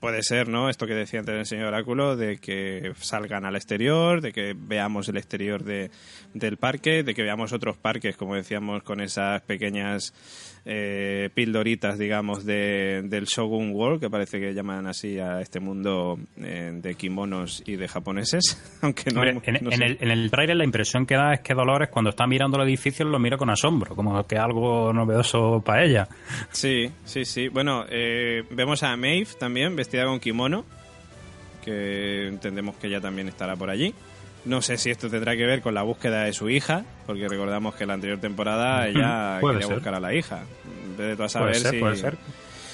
puede 0.00 0.22
ser, 0.22 0.48
¿no? 0.48 0.68
Esto 0.68 0.86
que 0.86 0.94
decía 0.94 1.20
antes 1.20 1.34
el 1.34 1.46
señor 1.46 1.68
Oráculo, 1.68 2.16
de 2.16 2.38
que 2.38 2.92
salgan 2.98 3.44
al 3.44 3.56
exterior, 3.56 4.20
de 4.20 4.32
que 4.32 4.54
veamos 4.56 5.08
el 5.08 5.16
exterior 5.16 5.64
de, 5.64 5.90
del 6.32 6.56
parque, 6.56 7.02
de 7.02 7.14
que 7.14 7.22
veamos 7.22 7.52
otros 7.52 7.76
parques, 7.76 8.16
como 8.16 8.34
decíamos, 8.34 8.82
con 8.82 9.00
esas 9.00 9.42
pequeñas 9.42 10.12
eh, 10.66 11.30
pildoritas, 11.34 11.98
digamos, 11.98 12.44
de, 12.44 13.02
del 13.04 13.26
Shogun 13.26 13.72
World, 13.72 14.00
que 14.00 14.10
parece 14.10 14.40
que 14.40 14.54
llaman 14.54 14.86
así 14.86 15.18
a 15.18 15.40
este 15.40 15.60
mundo 15.60 16.18
eh, 16.38 16.70
de 16.74 16.94
kimonos 16.94 17.62
y 17.66 17.76
de 17.76 17.88
japoneses, 17.88 18.78
aunque 18.82 19.10
no, 19.10 19.24
en, 19.24 19.82
el, 19.82 19.98
en 20.00 20.10
el 20.10 20.30
trailer 20.30 20.56
la 20.56 20.64
impresión 20.64 21.06
que 21.06 21.16
da 21.16 21.34
es 21.34 21.40
que 21.40 21.54
Dolores 21.54 21.88
cuando 21.90 22.10
está 22.10 22.26
mirando 22.26 22.56
el 22.60 22.68
edificio 22.68 23.04
lo 23.04 23.18
mira 23.18 23.36
con 23.36 23.50
asombro, 23.50 23.94
como 23.94 24.24
que 24.26 24.36
algo 24.36 24.92
novedoso 24.92 25.62
para 25.64 25.84
ella. 25.84 26.08
Sí, 26.50 26.90
sí, 27.04 27.24
sí. 27.24 27.48
Bueno, 27.48 27.84
eh, 27.90 28.44
vemos 28.50 28.82
a 28.82 28.96
Maeve 28.96 29.28
también 29.38 29.63
vestida 29.70 30.04
con 30.04 30.20
kimono, 30.20 30.64
que 31.64 32.28
entendemos 32.28 32.76
que 32.76 32.88
ella 32.88 33.00
también 33.00 33.28
estará 33.28 33.56
por 33.56 33.70
allí. 33.70 33.94
No 34.44 34.60
sé 34.60 34.76
si 34.76 34.90
esto 34.90 35.08
tendrá 35.08 35.36
que 35.36 35.46
ver 35.46 35.62
con 35.62 35.72
la 35.72 35.82
búsqueda 35.82 36.24
de 36.24 36.32
su 36.34 36.50
hija, 36.50 36.84
porque 37.06 37.26
recordamos 37.28 37.74
que 37.74 37.84
en 37.84 37.88
la 37.88 37.94
anterior 37.94 38.18
temporada 38.18 38.86
ella 38.88 39.40
quería 39.40 39.66
buscar 39.66 39.94
a 39.94 40.00
la 40.00 40.14
hija. 40.14 40.42
De 40.98 41.16
todo 41.16 41.28
saber 41.28 41.52
puede 41.52 41.60
ser, 41.70 41.80
puede 41.80 41.96
ser. 41.96 42.18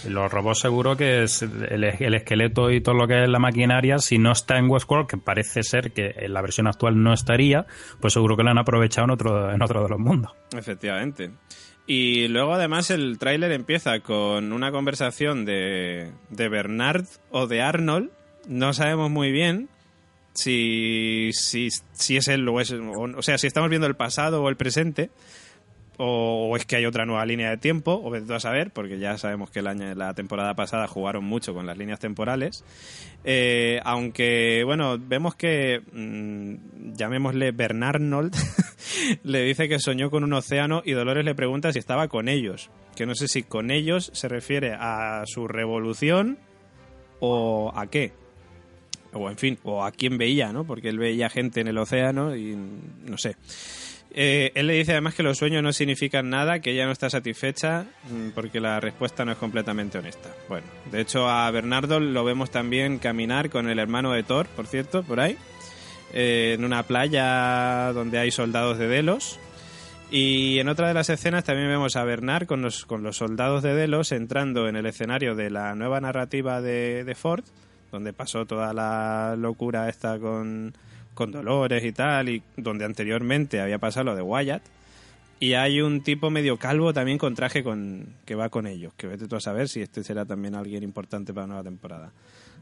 Los 0.09 0.32
robots 0.32 0.61
seguro 0.61 0.97
que 0.97 1.23
es 1.25 1.42
el, 1.42 1.85
esqueleto 1.85 2.70
y 2.70 2.80
todo 2.80 2.94
lo 2.94 3.06
que 3.06 3.23
es 3.23 3.28
la 3.28 3.38
maquinaria, 3.38 3.99
si 3.99 4.18
no 4.18 4.32
está 4.32 4.56
en 4.56 4.70
Westworld, 4.70 5.06
que 5.06 5.18
parece 5.18 5.62
ser 5.62 5.92
que 5.92 6.14
en 6.16 6.32
la 6.32 6.40
versión 6.40 6.66
actual 6.66 7.02
no 7.02 7.12
estaría, 7.12 7.66
pues 8.00 8.14
seguro 8.14 8.37
que 8.37 8.42
lo 8.42 8.50
han 8.50 8.59
aprovechado 8.59 9.04
en 9.04 9.11
otro, 9.11 9.52
en 9.52 9.62
otro 9.62 9.82
de 9.82 9.88
los 9.90 9.99
mundos. 9.99 10.32
Efectivamente. 10.56 11.30
Y 11.87 12.28
luego 12.28 12.54
además 12.54 12.90
el 12.90 13.18
tráiler 13.18 13.52
empieza 13.52 14.00
con 14.00 14.52
una 14.52 14.70
conversación 14.70 15.44
de, 15.44 16.12
de 16.28 16.49
Bernard 16.49 17.06
o 17.30 17.46
de 17.46 17.62
Arnold, 17.62 18.10
no 18.46 18.72
sabemos 18.72 19.10
muy 19.10 19.32
bien, 19.32 19.68
si, 20.32 21.30
si, 21.32 21.68
si 21.92 22.16
es 22.16 22.28
él 22.28 22.49
o 22.49 22.60
es. 22.60 22.72
O, 22.72 23.22
sea, 23.22 23.38
si 23.38 23.46
estamos 23.46 23.70
viendo 23.70 23.87
el 23.87 23.96
pasado 23.96 24.42
o 24.42 24.49
el 24.49 24.56
presente, 24.56 25.10
o, 26.02 26.57
es 26.57 26.64
que 26.64 26.76
hay 26.76 26.87
otra 26.87 27.04
nueva 27.04 27.26
línea 27.26 27.50
de 27.50 27.59
tiempo, 27.59 28.00
o 28.02 28.09
vete 28.09 28.35
a 28.35 28.40
saber, 28.40 28.71
porque 28.73 28.99
ya 28.99 29.19
sabemos 29.19 29.50
que 29.50 29.61
la 29.61 30.14
temporada 30.14 30.54
pasada 30.54 30.88
jugaron 30.88 31.25
mucho 31.25 31.52
con 31.52 31.66
las 31.66 31.76
líneas 31.76 31.99
temporales. 31.99 32.64
Eh, 33.23 33.80
aunque, 33.85 34.62
bueno, 34.64 34.99
vemos 34.99 35.35
que, 35.35 35.83
mm, 35.92 36.95
llamémosle 36.95 37.52
Bernard 37.52 38.00
Nold, 38.00 38.35
le 39.25 39.42
dice 39.42 39.69
que 39.69 39.78
soñó 39.78 40.11
con 40.11 40.25
un 40.25 40.33
océano 40.33 40.80
y 40.87 40.92
Dolores 40.92 41.25
le 41.25 41.35
pregunta 41.35 41.71
si 41.73 41.78
estaba 41.78 42.09
con 42.09 42.28
ellos. 42.28 42.71
Que 42.97 43.04
no 43.04 43.14
sé 43.14 43.28
si 43.28 43.42
con 43.42 43.71
ellos 43.71 44.11
se 44.14 44.28
refiere 44.28 44.73
a 44.73 45.25
su 45.26 45.49
revolución 45.49 46.38
o 47.21 47.73
a 47.76 47.88
qué 47.88 48.12
o 49.12 49.28
en 49.28 49.37
fin, 49.37 49.59
o 49.64 49.85
a 49.85 49.90
quién 49.90 50.19
veía, 50.19 50.52
¿no? 50.52 50.64
Porque 50.64 50.88
él 50.88 50.99
veía 50.99 51.28
gente 51.28 51.61
en 51.61 51.69
el 51.69 51.78
océano 51.78 52.37
y 52.37 52.57
no 52.57 53.19
sé. 53.19 53.37
Eh, 54.12 54.50
él 54.57 54.67
le 54.67 54.75
dice 54.75 54.93
además 54.93 55.14
que 55.14 55.23
los 55.23 55.38
sueños 55.38 55.62
no 55.62 55.73
significan 55.73 56.31
nada, 56.31 56.59
que 56.59 56.73
ella 56.73 56.87
no 56.87 56.93
está 56.93 57.09
satisfecha 57.09 57.87
mm, 58.11 58.31
porque 58.31 58.61
la 58.61 58.81
respuesta 58.81 59.25
no 59.25 59.33
es 59.33 59.38
completamente 59.38 59.99
honesta. 59.99 60.31
Bueno, 60.49 60.67
de 60.90 61.00
hecho 61.00 61.29
a 61.29 61.50
Bernardo 61.50 62.00
lo 62.00 62.25
vemos 62.25 62.50
también 62.50 62.99
caminar 62.99 63.50
con 63.50 63.69
el 63.69 63.79
hermano 63.79 64.12
de 64.12 64.23
Thor, 64.25 64.49
por 64.49 64.67
cierto, 64.67 65.05
por 65.05 65.21
ahí, 65.21 65.37
eh, 66.12 66.55
en 66.57 66.64
una 66.64 66.83
playa 66.83 67.93
donde 67.93 68.19
hay 68.19 68.31
soldados 68.31 68.79
de 68.79 68.88
Delos. 68.88 69.38
Y 70.11 70.59
en 70.59 70.69
otra 70.69 70.88
de 70.88 70.95
las 70.95 71.09
escenas 71.09 71.45
también 71.45 71.69
vemos 71.69 71.95
a 71.95 72.02
Bernard 72.02 72.47
con 72.47 72.62
los, 72.62 72.85
con 72.85 73.05
los 73.05 73.19
soldados 73.19 73.62
de 73.62 73.75
Delos 73.75 74.11
entrando 74.11 74.67
en 74.67 74.75
el 74.75 74.87
escenario 74.87 75.37
de 75.37 75.50
la 75.50 75.76
nueva 75.76 76.00
narrativa 76.00 76.61
de, 76.61 77.05
de 77.05 77.14
Ford 77.14 77.45
donde 77.90 78.12
pasó 78.12 78.47
toda 78.47 78.73
la 78.73 79.35
locura 79.37 79.88
esta 79.88 80.19
con, 80.19 80.73
Dolores 81.28 81.84
y 81.84 81.92
tal, 81.92 82.28
y 82.28 82.42
donde 82.56 82.84
anteriormente 82.84 83.60
había 83.60 83.78
pasado 83.78 84.04
lo 84.04 84.14
de 84.14 84.22
Wyatt. 84.22 84.62
Y 85.40 85.54
hay 85.54 85.80
un 85.80 86.02
tipo 86.02 86.30
medio 86.30 86.58
calvo 86.58 86.92
también 86.92 87.16
con 87.16 87.34
traje 87.34 87.62
con, 87.62 88.14
que 88.26 88.34
va 88.34 88.50
con 88.50 88.66
ellos, 88.66 88.92
que 88.94 89.06
vete 89.06 89.26
tú 89.26 89.36
a 89.36 89.40
saber 89.40 89.68
si 89.68 89.80
este 89.80 90.04
será 90.04 90.26
también 90.26 90.54
alguien 90.54 90.82
importante 90.82 91.32
para 91.32 91.46
la 91.46 91.54
nueva 91.54 91.64
temporada. 91.64 92.12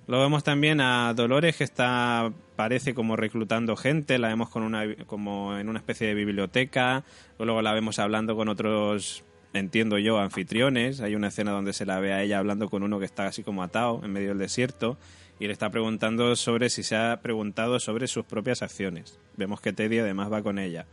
Lo 0.07 0.21
vemos 0.21 0.43
también 0.43 0.81
a 0.81 1.13
Dolores 1.13 1.57
que 1.57 1.65
está 1.65 2.33
parece 2.57 2.95
como 2.95 3.17
reclutando 3.17 3.77
gente, 3.77 4.19
la 4.19 4.29
vemos 4.29 4.49
con 4.49 4.63
una 4.63 4.95
como 5.07 5.59
en 5.59 5.69
una 5.69 5.81
especie 5.81 6.07
de 6.07 6.15
biblioteca, 6.15 7.05
luego 7.39 7.61
la 7.61 7.75
vemos 7.75 7.99
hablando 7.99 8.35
con 8.35 8.49
otros 8.49 9.23
entiendo 9.53 9.99
yo 9.99 10.19
anfitriones, 10.19 11.01
hay 11.01 11.15
una 11.15 11.29
escena 11.29 11.51
donde 11.51 11.73
se 11.75 11.85
la 11.85 12.01
ve 12.01 12.13
a 12.13 12.23
ella 12.23 12.39
hablando 12.39 12.71
con 12.71 12.83
uno 12.85 12.99
que 12.99 13.05
está 13.05 13.27
así 13.27 13.43
como 13.43 13.63
atado 13.63 14.01
en 14.03 14.13
medio 14.13 14.31
del 14.31 14.39
desierto 14.39 14.97
y 15.41 15.47
le 15.47 15.53
está 15.53 15.71
preguntando 15.71 16.35
sobre 16.37 16.71
si 16.71 16.83
se 16.83 16.97
ha 16.97 17.21
preguntado 17.21 17.79
sobre 17.81 18.07
sus 18.07 18.25
propias 18.25 18.63
acciones. 18.63 19.19
Vemos 19.37 19.61
que 19.61 19.73
Teddy 19.73 19.99
además 19.99 20.33
va 20.33 20.43
con 20.43 20.59
ella. 20.59 20.87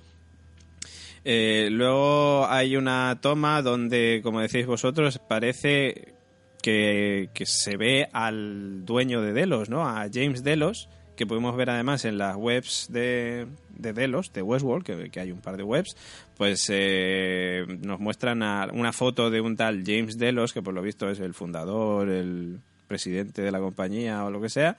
Eh, 1.23 1.69
luego 1.71 2.45
hay 2.47 2.77
una 2.77 3.17
toma 3.19 3.63
donde, 3.63 4.21
como 4.23 4.41
decís 4.41 4.67
vosotros, 4.67 5.19
parece 5.27 6.13
que, 6.61 7.29
se 7.45 7.77
ve 7.77 8.07
al 8.13 8.85
dueño 8.85 9.21
de 9.21 9.33
Delos, 9.33 9.69
¿no? 9.69 9.87
A 9.87 10.07
James 10.11 10.43
Delos, 10.43 10.87
que 11.15 11.25
podemos 11.25 11.55
ver 11.55 11.71
además 11.71 12.05
en 12.05 12.19
las 12.19 12.35
webs 12.35 12.87
de, 12.91 13.47
de 13.69 13.93
Delos, 13.93 14.33
de 14.33 14.43
Westworld, 14.43 15.11
que, 15.11 15.19
hay 15.19 15.31
un 15.31 15.41
par 15.41 15.57
de 15.57 15.63
webs, 15.63 15.95
pues 16.37 16.67
eh, 16.69 17.65
nos 17.81 17.99
muestran 17.99 18.43
una 18.73 18.93
foto 18.93 19.31
de 19.31 19.41
un 19.41 19.55
tal 19.55 19.83
James 19.83 20.19
Delos, 20.19 20.53
que 20.53 20.61
por 20.61 20.75
lo 20.75 20.81
visto 20.83 21.09
es 21.09 21.19
el 21.19 21.33
fundador, 21.33 22.09
el 22.09 22.59
presidente 22.87 23.41
de 23.41 23.51
la 23.51 23.59
compañía 23.59 24.23
o 24.25 24.31
lo 24.31 24.41
que 24.41 24.49
sea. 24.49 24.77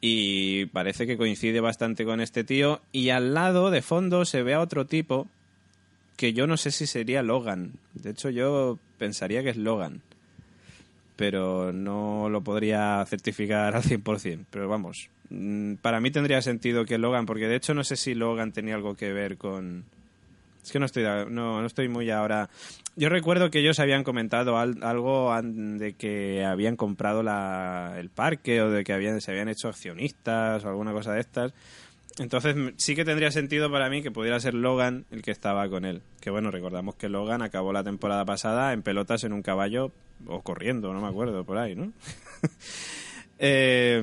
Y 0.00 0.66
parece 0.66 1.06
que 1.06 1.16
coincide 1.16 1.60
bastante 1.60 2.04
con 2.04 2.20
este 2.20 2.44
tío. 2.44 2.80
Y 2.92 3.10
al 3.10 3.34
lado, 3.34 3.70
de 3.70 3.82
fondo, 3.82 4.24
se 4.24 4.42
ve 4.42 4.54
a 4.54 4.60
otro 4.60 4.86
tipo 4.86 5.26
que 6.16 6.32
yo 6.32 6.46
no 6.46 6.56
sé 6.56 6.70
si 6.70 6.86
sería 6.86 7.22
Logan. 7.22 7.72
De 7.94 8.10
hecho, 8.10 8.30
yo 8.30 8.78
pensaría 8.98 9.42
que 9.42 9.50
es 9.50 9.56
Logan. 9.56 10.02
Pero 11.16 11.72
no 11.72 12.28
lo 12.28 12.42
podría 12.42 13.04
certificar 13.06 13.74
al 13.74 13.82
100%. 13.82 14.44
Pero 14.50 14.68
vamos, 14.68 15.08
mm, 15.30 15.74
para 15.74 16.00
mí 16.00 16.10
tendría 16.10 16.42
sentido 16.42 16.84
que 16.84 16.98
Logan, 16.98 17.26
porque 17.26 17.48
de 17.48 17.56
hecho 17.56 17.74
no 17.74 17.84
sé 17.84 17.96
si 17.96 18.14
Logan 18.14 18.52
tenía 18.52 18.74
algo 18.74 18.94
que 18.96 19.12
ver 19.12 19.36
con... 19.36 19.84
Es 20.68 20.72
que 20.72 20.78
no 20.78 20.84
estoy, 20.84 21.02
no, 21.02 21.62
no 21.62 21.66
estoy 21.66 21.88
muy 21.88 22.10
ahora... 22.10 22.50
Yo 22.94 23.08
recuerdo 23.08 23.50
que 23.50 23.60
ellos 23.60 23.80
habían 23.80 24.04
comentado 24.04 24.58
algo 24.58 25.34
de 25.42 25.94
que 25.94 26.44
habían 26.44 26.76
comprado 26.76 27.22
el 27.96 28.10
parque 28.10 28.60
o 28.60 28.70
de 28.70 28.84
que 28.84 28.92
habían, 28.92 29.22
se 29.22 29.30
habían 29.30 29.48
hecho 29.48 29.68
accionistas 29.68 30.62
o 30.66 30.68
alguna 30.68 30.92
cosa 30.92 31.14
de 31.14 31.20
estas. 31.20 31.54
Entonces 32.18 32.54
sí 32.76 32.94
que 32.94 33.06
tendría 33.06 33.30
sentido 33.30 33.72
para 33.72 33.88
mí 33.88 34.02
que 34.02 34.10
pudiera 34.10 34.38
ser 34.40 34.52
Logan 34.52 35.06
el 35.10 35.22
que 35.22 35.30
estaba 35.30 35.66
con 35.70 35.86
él. 35.86 36.02
Que 36.20 36.28
bueno, 36.28 36.50
recordamos 36.50 36.96
que 36.96 37.08
Logan 37.08 37.40
acabó 37.40 37.72
la 37.72 37.82
temporada 37.82 38.26
pasada 38.26 38.74
en 38.74 38.82
pelotas 38.82 39.24
en 39.24 39.32
un 39.32 39.40
caballo 39.40 39.90
o 40.26 40.42
corriendo, 40.42 40.92
no 40.92 41.00
me 41.00 41.08
acuerdo, 41.08 41.44
por 41.46 41.56
ahí, 41.56 41.74
¿no? 41.74 41.94
Eh, 43.40 44.02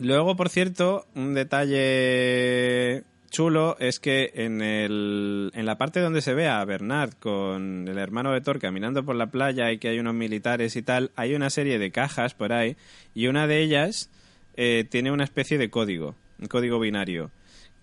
luego, 0.00 0.36
por 0.36 0.50
cierto, 0.50 1.06
un 1.14 1.32
detalle 1.32 3.04
chulo 3.34 3.76
es 3.80 3.98
que 3.98 4.30
en, 4.34 4.62
el, 4.62 5.50
en 5.54 5.66
la 5.66 5.76
parte 5.76 5.98
donde 5.98 6.22
se 6.22 6.34
ve 6.34 6.46
a 6.46 6.64
Bernard 6.64 7.14
con 7.14 7.88
el 7.88 7.98
hermano 7.98 8.30
de 8.30 8.40
Thor 8.40 8.60
caminando 8.60 9.04
por 9.04 9.16
la 9.16 9.26
playa 9.26 9.72
y 9.72 9.78
que 9.78 9.88
hay 9.88 9.98
unos 9.98 10.14
militares 10.14 10.76
y 10.76 10.82
tal, 10.82 11.10
hay 11.16 11.34
una 11.34 11.50
serie 11.50 11.80
de 11.80 11.90
cajas 11.90 12.32
por 12.32 12.52
ahí 12.52 12.76
y 13.12 13.26
una 13.26 13.48
de 13.48 13.60
ellas 13.60 14.08
eh, 14.56 14.86
tiene 14.88 15.10
una 15.10 15.24
especie 15.24 15.58
de 15.58 15.68
código 15.68 16.14
un 16.38 16.46
código 16.46 16.78
binario 16.78 17.32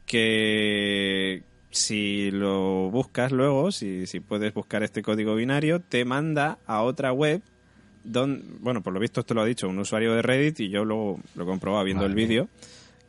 que 0.05 1.43
si 1.69 2.31
lo 2.31 2.89
buscas 2.89 3.33
luego, 3.33 3.73
si, 3.73 4.07
si 4.07 4.21
puedes 4.21 4.53
buscar 4.53 4.83
este 4.83 5.01
código 5.01 5.35
binario, 5.35 5.81
te 5.81 6.05
manda 6.05 6.59
a 6.65 6.81
otra 6.81 7.11
web 7.11 7.41
donde, 8.05 8.45
bueno, 8.61 8.81
por 8.81 8.93
lo 8.93 9.01
visto 9.01 9.19
esto 9.19 9.33
lo 9.33 9.41
ha 9.41 9.45
dicho 9.45 9.67
un 9.67 9.79
usuario 9.79 10.15
de 10.15 10.21
Reddit 10.21 10.61
y 10.61 10.69
yo 10.69 10.85
luego 10.85 11.19
lo 11.35 11.45
comprobaba 11.45 11.83
viendo 11.83 12.05
el 12.05 12.15
vídeo. 12.15 12.47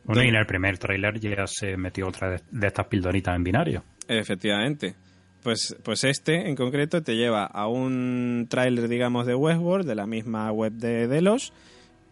Bueno, 0.05 0.23
y 0.23 0.27
en 0.27 0.35
el 0.35 0.45
primer 0.45 0.77
tráiler 0.77 1.19
ya 1.19 1.47
se 1.47 1.77
metió 1.77 2.07
otra 2.07 2.41
de 2.51 2.67
estas 2.67 2.87
pildoritas 2.87 3.35
en 3.35 3.43
binario. 3.43 3.83
Efectivamente. 4.07 4.95
Pues, 5.43 5.75
pues 5.83 6.05
este 6.05 6.47
en 6.47 6.55
concreto 6.55 7.03
te 7.03 7.15
lleva 7.15 7.45
a 7.45 7.67
un 7.67 8.47
tráiler, 8.49 8.87
digamos, 8.87 9.25
de 9.25 9.35
Westworld, 9.35 9.85
de 9.85 9.95
la 9.95 10.07
misma 10.07 10.49
web 10.51 10.71
de 10.71 11.07
Delos, 11.07 11.51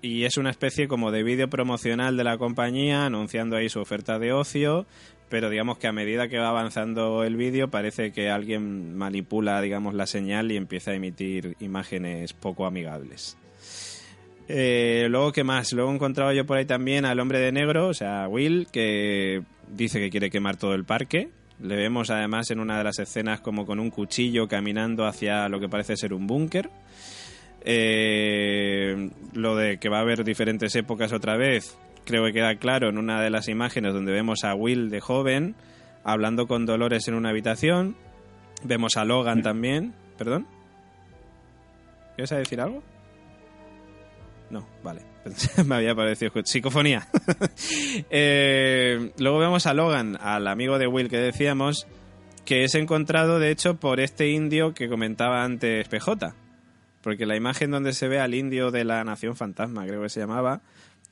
y 0.02 0.26
es 0.26 0.38
una 0.38 0.50
especie 0.50 0.88
como 0.88 1.12
de 1.12 1.24
vídeo 1.24 1.50
promocional 1.50 2.18
de 2.18 2.26
la 2.26 2.38
compañía 2.38 3.06
anunciando 3.06 3.56
ahí 3.56 3.70
su 3.70 3.80
oferta 3.80 4.20
de 4.20 4.34
ocio, 4.34 4.86
pero 5.30 5.50
digamos 5.50 5.78
que 5.78 5.88
a 5.88 5.94
medida 5.94 6.28
que 6.28 6.40
va 6.40 6.50
avanzando 6.50 7.24
el 7.24 7.38
vídeo 7.38 7.70
parece 7.70 8.12
que 8.12 8.30
alguien 8.30 8.98
manipula, 8.98 9.62
digamos, 9.62 9.94
la 9.94 10.08
señal 10.08 10.52
y 10.52 10.58
empieza 10.58 10.92
a 10.92 10.96
emitir 10.96 11.56
imágenes 11.60 12.34
poco 12.34 12.66
amigables. 12.66 13.38
Eh, 14.54 15.08
luego, 15.10 15.32
¿qué 15.32 15.46
más? 15.46 15.72
Luego 15.72 15.92
he 15.92 15.96
encontrado 15.96 16.34
yo 16.34 16.46
por 16.46 16.58
ahí 16.58 16.66
también 16.66 17.06
al 17.06 17.22
hombre 17.22 17.40
de 17.40 17.54
negro, 17.54 17.88
o 17.88 17.94
sea, 17.94 18.28
Will, 18.28 18.68
que 18.70 19.44
dice 19.70 20.00
que 20.00 20.10
quiere 20.10 20.30
quemar 20.30 20.58
todo 20.58 20.74
el 20.74 20.84
parque. 20.84 21.30
Le 21.62 21.78
vemos 21.78 22.10
además 22.10 22.52
en 22.52 22.60
una 22.60 22.78
de 22.78 22.84
las 22.84 23.00
escenas 23.00 23.40
como 23.40 23.66
con 23.66 23.80
un 23.80 23.92
cuchillo 23.92 24.50
caminando 24.50 25.06
hacia 25.06 25.48
lo 25.48 25.62
que 25.62 25.70
parece 25.70 25.96
ser 25.96 26.14
un 26.14 26.28
búnker. 26.28 26.70
Eh, 27.64 29.10
lo 29.34 29.56
de 29.56 29.78
que 29.78 29.88
va 29.88 30.00
a 30.00 30.02
haber 30.02 30.26
diferentes 30.26 30.76
épocas 30.76 31.14
otra 31.14 31.38
vez, 31.38 31.78
creo 32.04 32.26
que 32.26 32.34
queda 32.34 32.56
claro 32.56 32.90
en 32.90 32.98
una 32.98 33.22
de 33.22 33.30
las 33.30 33.48
imágenes 33.48 33.94
donde 33.94 34.12
vemos 34.12 34.44
a 34.44 34.54
Will 34.54 34.90
de 34.90 35.00
joven 35.00 35.56
hablando 36.04 36.48
con 36.48 36.66
Dolores 36.66 37.08
en 37.08 37.14
una 37.14 37.30
habitación. 37.30 37.96
Vemos 38.64 38.98
a 38.98 39.06
Logan 39.06 39.44
también. 39.44 39.94
¿Perdón? 40.18 40.46
¿Quieres 42.18 42.32
decir 42.32 42.60
algo? 42.60 42.84
No, 44.52 44.68
vale. 44.84 45.02
Me 45.66 45.76
había 45.76 45.96
parecido 45.96 46.32
psicofonía. 46.44 47.08
Eh, 48.10 49.12
luego 49.18 49.40
vemos 49.40 49.66
a 49.66 49.74
Logan, 49.74 50.18
al 50.20 50.48
amigo 50.48 50.78
de 50.78 50.88
Will 50.88 51.10
que 51.10 51.18
decíamos, 51.18 51.88
que 52.46 52.64
es 52.64 52.76
encontrado 52.76 53.40
de 53.40 53.52
hecho 53.52 53.76
por 53.80 54.00
este 54.00 54.30
indio 54.30 54.74
que 54.74 54.90
comentaba 54.90 55.44
antes 55.44 55.88
PJ 55.88 56.34
porque 57.02 57.26
la 57.26 57.36
imagen 57.36 57.72
donde 57.72 57.94
se 57.94 58.08
ve 58.08 58.20
al 58.20 58.34
indio 58.34 58.72
de 58.72 58.86
la 58.86 59.04
Nación 59.04 59.36
Fantasma, 59.36 59.86
creo 59.86 60.02
que 60.02 60.10
se 60.10 60.20
llamaba, 60.20 60.62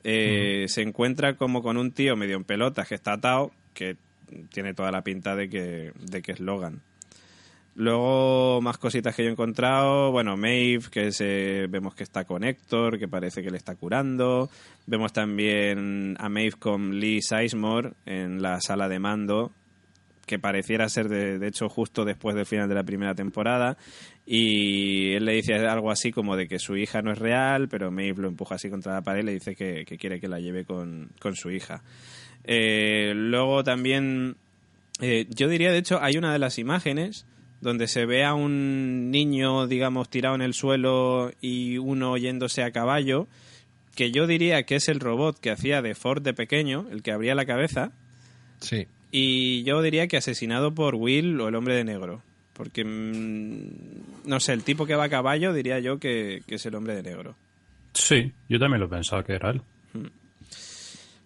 eh, 0.04 0.66
se 0.68 0.82
encuentra 0.82 1.36
como 1.36 1.62
con 1.62 1.76
un 1.76 1.92
tío 1.92 2.16
medio 2.16 2.36
en 2.36 2.44
pelotas 2.44 2.88
que 2.88 2.94
está 2.94 3.14
atado, 3.14 3.52
que 3.74 3.96
tiene 4.50 4.74
toda 4.74 4.92
la 4.92 5.02
pinta 5.02 5.34
de 5.34 5.48
que, 5.48 5.92
de 6.00 6.22
que 6.22 6.32
es 6.32 6.40
Logan. 6.40 6.82
Luego, 7.74 8.60
más 8.60 8.78
cositas 8.78 9.14
que 9.14 9.22
yo 9.22 9.28
he 9.28 9.32
encontrado. 9.32 10.10
Bueno, 10.10 10.36
Maeve, 10.36 10.84
que 10.90 11.12
se, 11.12 11.66
vemos 11.68 11.94
que 11.94 12.02
está 12.02 12.24
con 12.24 12.44
Héctor, 12.44 12.98
que 12.98 13.08
parece 13.08 13.42
que 13.42 13.50
le 13.50 13.56
está 13.56 13.74
curando. 13.74 14.50
Vemos 14.86 15.12
también 15.12 16.16
a 16.18 16.28
Maeve 16.28 16.56
con 16.58 16.98
Lee 16.98 17.22
Sizemore 17.22 17.92
en 18.06 18.42
la 18.42 18.60
sala 18.60 18.88
de 18.88 18.98
mando, 18.98 19.52
que 20.26 20.38
pareciera 20.38 20.88
ser 20.88 21.08
de, 21.08 21.38
de, 21.38 21.46
hecho 21.46 21.68
justo 21.68 22.04
después 22.04 22.34
del 22.34 22.46
final 22.46 22.68
de 22.68 22.74
la 22.74 22.84
primera 22.84 23.14
temporada 23.14 23.76
y 24.32 25.14
él 25.14 25.24
le 25.24 25.32
dice 25.32 25.54
algo 25.54 25.90
así 25.90 26.12
como 26.12 26.36
de 26.36 26.46
que 26.46 26.60
su 26.60 26.76
hija 26.76 27.02
no 27.02 27.10
es 27.10 27.18
real, 27.18 27.68
pero 27.68 27.90
Maeve 27.90 28.22
lo 28.22 28.28
empuja 28.28 28.54
así 28.54 28.70
contra 28.70 28.94
la 28.94 29.02
pared 29.02 29.22
y 29.22 29.26
le 29.26 29.32
dice 29.32 29.56
que, 29.56 29.84
quiere 29.84 30.20
que 30.20 30.28
la 30.28 30.38
lleve 30.38 30.64
con, 30.64 31.10
su 31.34 31.50
hija. 31.50 31.82
Eh, 32.44 33.12
luego 33.16 33.64
también, 33.64 34.36
eh, 35.00 35.26
yo 35.30 35.48
diría, 35.48 35.72
de 35.72 35.78
hecho, 35.78 36.00
hay 36.00 36.16
una 36.16 36.32
de 36.32 36.38
las 36.38 36.60
imágenes 36.60 37.26
donde 37.60 37.88
se 37.88 38.06
ve 38.06 38.24
a 38.24 38.34
un 38.34 39.10
niño, 39.10 39.66
digamos, 39.66 40.08
tirado 40.08 40.34
en 40.34 40.42
el 40.42 40.54
suelo 40.54 41.30
y 41.40 41.78
uno 41.78 42.16
yéndose 42.16 42.62
a 42.62 42.70
caballo, 42.70 43.28
que 43.94 44.10
yo 44.10 44.26
diría 44.26 44.62
que 44.62 44.76
es 44.76 44.88
el 44.88 45.00
robot 45.00 45.38
que 45.38 45.50
hacía 45.50 45.82
de 45.82 45.94
Ford 45.94 46.22
de 46.22 46.32
pequeño, 46.32 46.86
el 46.90 47.02
que 47.02 47.12
abría 47.12 47.34
la 47.34 47.44
cabeza. 47.44 47.92
Sí. 48.60 48.86
Y 49.12 49.62
yo 49.64 49.82
diría 49.82 50.06
que 50.06 50.16
asesinado 50.16 50.74
por 50.74 50.94
Will 50.94 51.40
o 51.40 51.48
el 51.48 51.54
hombre 51.54 51.74
de 51.74 51.84
negro. 51.84 52.22
Porque, 52.54 52.84
mm, 52.84 54.28
no 54.28 54.40
sé, 54.40 54.52
el 54.52 54.64
tipo 54.64 54.86
que 54.86 54.94
va 54.94 55.04
a 55.04 55.08
caballo 55.08 55.52
diría 55.52 55.78
yo 55.80 55.98
que, 55.98 56.42
es 56.46 56.66
el 56.66 56.74
hombre 56.74 56.94
de 56.94 57.02
negro. 57.02 57.34
Sí, 57.92 58.32
yo 58.48 58.58
también 58.58 58.80
lo 58.80 58.88
pensaba 58.88 59.24
que 59.24 59.34
era 59.34 59.50
él. 59.50 59.62
Hmm. 59.92 60.06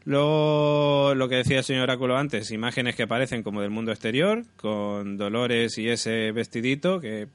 Luego, 0.04 1.14
lo 1.14 1.28
que 1.28 1.36
decía 1.36 1.58
el 1.58 1.64
señor 1.64 1.84
Oráculo 1.84 2.16
antes, 2.16 2.50
imágenes 2.50 2.94
que 2.94 3.06
parecen 3.06 3.42
como 3.42 3.62
del 3.62 3.70
mundo 3.70 3.90
exterior, 3.90 4.44
con 4.56 5.16
Dolores 5.16 5.78
y 5.78 5.88
ese 5.88 6.30
vestidito, 6.32 7.00
que, 7.00 7.28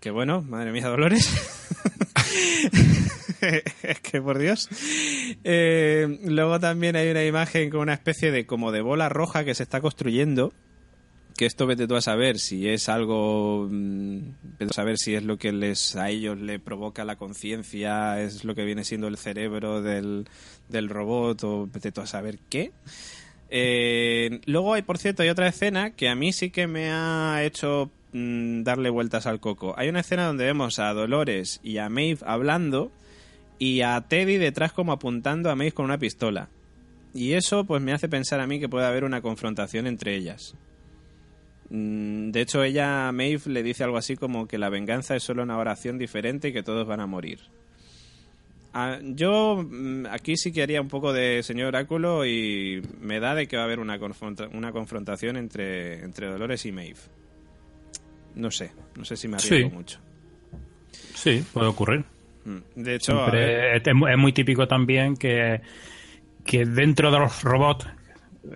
que 0.00 0.10
bueno, 0.10 0.42
madre 0.42 0.72
mía, 0.72 0.88
Dolores. 0.88 1.30
es 3.82 4.00
que 4.00 4.20
por 4.20 4.38
Dios. 4.38 4.68
Eh, 5.44 6.18
luego 6.24 6.58
también 6.58 6.96
hay 6.96 7.10
una 7.10 7.24
imagen 7.24 7.70
con 7.70 7.80
una 7.80 7.94
especie 7.94 8.32
de 8.32 8.44
como 8.46 8.72
de 8.72 8.80
bola 8.80 9.08
roja 9.08 9.44
que 9.44 9.54
se 9.54 9.62
está 9.62 9.80
construyendo 9.80 10.52
que 11.42 11.46
esto 11.46 11.66
vete 11.66 11.88
tú 11.88 11.96
a 11.96 12.00
saber 12.00 12.38
si 12.38 12.68
es 12.68 12.88
algo, 12.88 13.66
mm, 13.68 14.18
vete 14.60 14.70
a 14.70 14.74
saber 14.74 14.96
si 14.96 15.16
es 15.16 15.24
lo 15.24 15.38
que 15.38 15.50
les 15.50 15.96
a 15.96 16.08
ellos 16.08 16.38
le 16.38 16.60
provoca 16.60 17.04
la 17.04 17.16
conciencia, 17.16 18.20
es 18.22 18.44
lo 18.44 18.54
que 18.54 18.64
viene 18.64 18.84
siendo 18.84 19.08
el 19.08 19.16
cerebro 19.16 19.82
del, 19.82 20.28
del 20.68 20.88
robot 20.88 21.42
o 21.42 21.66
vete 21.66 21.90
tú 21.90 22.00
a 22.00 22.06
saber 22.06 22.38
qué. 22.48 22.70
Eh, 23.50 24.40
luego 24.46 24.74
hay, 24.74 24.82
por 24.82 24.98
cierto, 24.98 25.24
hay 25.24 25.30
otra 25.30 25.48
escena 25.48 25.96
que 25.96 26.08
a 26.08 26.14
mí 26.14 26.32
sí 26.32 26.50
que 26.50 26.68
me 26.68 26.92
ha 26.92 27.42
hecho 27.42 27.90
mm, 28.12 28.62
darle 28.62 28.88
vueltas 28.88 29.26
al 29.26 29.40
coco. 29.40 29.74
Hay 29.76 29.88
una 29.88 29.98
escena 29.98 30.28
donde 30.28 30.44
vemos 30.44 30.78
a 30.78 30.92
Dolores 30.92 31.58
y 31.64 31.78
a 31.78 31.88
Maeve 31.88 32.20
hablando 32.24 32.92
y 33.58 33.80
a 33.80 34.00
Teddy 34.02 34.36
detrás 34.36 34.72
como 34.72 34.92
apuntando 34.92 35.50
a 35.50 35.56
Maeve 35.56 35.72
con 35.72 35.86
una 35.86 35.98
pistola. 35.98 36.50
Y 37.12 37.32
eso 37.32 37.64
pues 37.64 37.82
me 37.82 37.92
hace 37.92 38.08
pensar 38.08 38.38
a 38.38 38.46
mí 38.46 38.60
que 38.60 38.68
puede 38.68 38.86
haber 38.86 39.02
una 39.02 39.22
confrontación 39.22 39.88
entre 39.88 40.14
ellas. 40.14 40.54
Mm, 41.72 42.32
de 42.32 42.40
hecho, 42.42 42.62
ella, 42.62 43.10
Maeve, 43.12 43.40
le 43.46 43.62
dice 43.62 43.82
algo 43.82 43.96
así 43.96 44.14
como 44.14 44.46
que 44.46 44.58
la 44.58 44.68
venganza 44.68 45.16
es 45.16 45.22
solo 45.22 45.42
una 45.42 45.56
oración 45.56 45.96
diferente 45.96 46.48
y 46.48 46.52
que 46.52 46.62
todos 46.62 46.86
van 46.86 47.00
a 47.00 47.06
morir. 47.06 47.38
Ah, 48.74 48.98
yo 49.02 49.64
mm, 49.66 50.04
aquí 50.10 50.36
sí 50.36 50.52
que 50.52 50.62
haría 50.62 50.82
un 50.82 50.88
poco 50.88 51.14
de 51.14 51.42
señor 51.42 51.68
oráculo 51.68 52.26
y 52.26 52.82
me 53.00 53.20
da 53.20 53.34
de 53.34 53.46
que 53.46 53.56
va 53.56 53.62
a 53.62 53.64
haber 53.64 53.80
una, 53.80 53.98
una 54.52 54.72
confrontación 54.72 55.38
entre, 55.38 56.04
entre 56.04 56.26
Dolores 56.26 56.66
y 56.66 56.72
Maeve. 56.72 57.00
No 58.34 58.50
sé, 58.50 58.72
no 58.96 59.06
sé 59.06 59.16
si 59.16 59.28
me 59.28 59.36
arriesgo 59.36 59.70
mucho. 59.70 59.98
Sí, 61.14 61.42
puede 61.54 61.68
ocurrir. 61.68 62.04
Mm, 62.44 62.82
de 62.82 62.94
hecho, 62.96 63.34
es, 63.34 64.18
muy 64.18 64.32
típico 64.34 64.68
también 64.68 65.16
que, 65.16 65.62
que 66.44 66.66
dentro 66.66 67.10
de 67.10 67.18
los 67.18 67.42
robots 67.42 67.86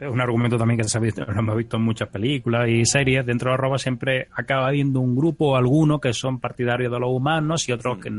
es 0.00 0.08
un 0.08 0.20
argumento 0.20 0.58
también 0.58 0.78
que 0.78 0.84
se 0.84 0.98
ha 0.98 1.00
visto, 1.00 1.24
lo 1.24 1.38
hemos 1.38 1.56
visto 1.56 1.76
en 1.76 1.82
muchas 1.82 2.08
películas 2.08 2.68
y 2.68 2.84
series, 2.84 3.24
dentro 3.24 3.50
de 3.50 3.52
la 3.52 3.56
roba 3.56 3.78
siempre 3.78 4.28
acaba 4.32 4.68
habiendo 4.68 5.00
un 5.00 5.14
grupo 5.14 5.52
o 5.52 5.56
algunos 5.56 6.00
que 6.00 6.12
son 6.12 6.40
partidarios 6.40 6.92
de 6.92 6.98
los 6.98 7.10
humanos 7.10 7.68
y 7.68 7.72
otros 7.72 7.98
que, 7.98 8.10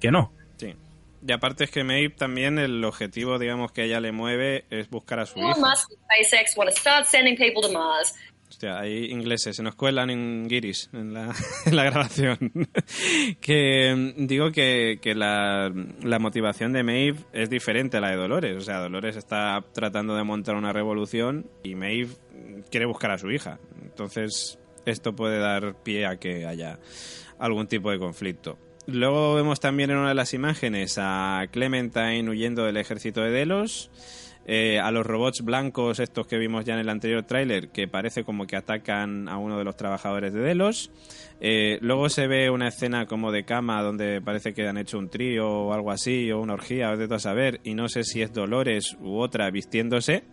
que, 0.00 0.10
no. 0.10 0.32
Sí. 0.56 0.74
Y 1.26 1.32
aparte 1.32 1.64
es 1.64 1.70
que 1.70 1.84
Maeve 1.84 2.10
también 2.10 2.58
el 2.58 2.84
objetivo, 2.84 3.38
digamos, 3.38 3.72
que 3.72 3.84
ella 3.84 4.00
le 4.00 4.12
mueve 4.12 4.64
es 4.70 4.90
buscar 4.90 5.20
a 5.20 5.26
su 5.26 5.38
Elon 5.38 5.50
hija. 5.50 5.60
Musk 5.60 5.90
and 5.90 6.00
SpaceX 6.00 6.56
want 6.56 6.70
to 6.70 6.76
start 6.76 7.06
sending 7.06 7.36
people 7.36 7.62
to 7.62 7.72
Mars. 7.72 8.14
Hostia, 8.48 8.78
hay 8.78 9.10
ingleses, 9.10 9.56
se 9.56 9.62
nos 9.62 9.74
cuelan 9.74 10.08
en 10.10 10.48
guiris 10.48 10.88
en 10.92 11.12
la, 11.12 11.34
en 11.66 11.76
la 11.76 11.84
grabación. 11.84 12.38
que 13.40 14.14
mm, 14.16 14.26
digo 14.26 14.50
que, 14.50 14.98
que 15.02 15.14
la, 15.14 15.72
la 16.02 16.18
motivación 16.18 16.72
de 16.72 16.82
Maeve 16.82 17.18
es 17.32 17.50
diferente 17.50 17.98
a 17.98 18.00
la 18.00 18.10
de 18.10 18.16
Dolores. 18.16 18.56
O 18.56 18.60
sea, 18.60 18.78
Dolores 18.78 19.16
está 19.16 19.64
tratando 19.72 20.16
de 20.16 20.24
montar 20.24 20.56
una 20.56 20.72
revolución 20.72 21.46
y 21.62 21.74
Maeve 21.74 22.08
quiere 22.70 22.86
buscar 22.86 23.10
a 23.10 23.18
su 23.18 23.30
hija. 23.30 23.58
Entonces, 23.82 24.58
esto 24.86 25.14
puede 25.14 25.38
dar 25.38 25.74
pie 25.82 26.06
a 26.06 26.16
que 26.16 26.46
haya 26.46 26.78
algún 27.38 27.66
tipo 27.66 27.90
de 27.90 27.98
conflicto. 27.98 28.58
Luego 28.86 29.34
vemos 29.34 29.60
también 29.60 29.90
en 29.90 29.98
una 29.98 30.08
de 30.08 30.14
las 30.14 30.32
imágenes 30.32 30.96
a 30.98 31.46
Clementine 31.50 32.28
huyendo 32.30 32.64
del 32.64 32.78
ejército 32.78 33.20
de 33.20 33.30
Delos. 33.30 33.90
Eh, 34.50 34.80
a 34.80 34.90
los 34.90 35.04
robots 35.06 35.42
blancos 35.42 36.00
estos 36.00 36.26
que 36.26 36.38
vimos 36.38 36.64
ya 36.64 36.72
en 36.72 36.80
el 36.80 36.88
anterior 36.88 37.22
tráiler 37.22 37.68
que 37.68 37.86
parece 37.86 38.24
como 38.24 38.46
que 38.46 38.56
atacan 38.56 39.28
a 39.28 39.36
uno 39.36 39.58
de 39.58 39.64
los 39.64 39.76
trabajadores 39.76 40.32
de 40.32 40.40
Delos. 40.40 40.90
Eh, 41.38 41.76
luego 41.82 42.08
se 42.08 42.26
ve 42.26 42.48
una 42.48 42.68
escena 42.68 43.04
como 43.04 43.30
de 43.30 43.44
cama 43.44 43.82
donde 43.82 44.22
parece 44.22 44.54
que 44.54 44.66
han 44.66 44.78
hecho 44.78 44.98
un 44.98 45.10
trío 45.10 45.46
o 45.46 45.74
algo 45.74 45.90
así 45.90 46.32
o 46.32 46.40
una 46.40 46.54
orgía, 46.54 46.96
de 46.96 47.04
todo 47.04 47.16
a 47.16 47.20
saber 47.20 47.60
y 47.62 47.74
no 47.74 47.90
sé 47.90 48.04
si 48.04 48.22
es 48.22 48.32
Dolores 48.32 48.96
u 49.02 49.18
otra 49.18 49.50
vistiéndose. 49.50 50.24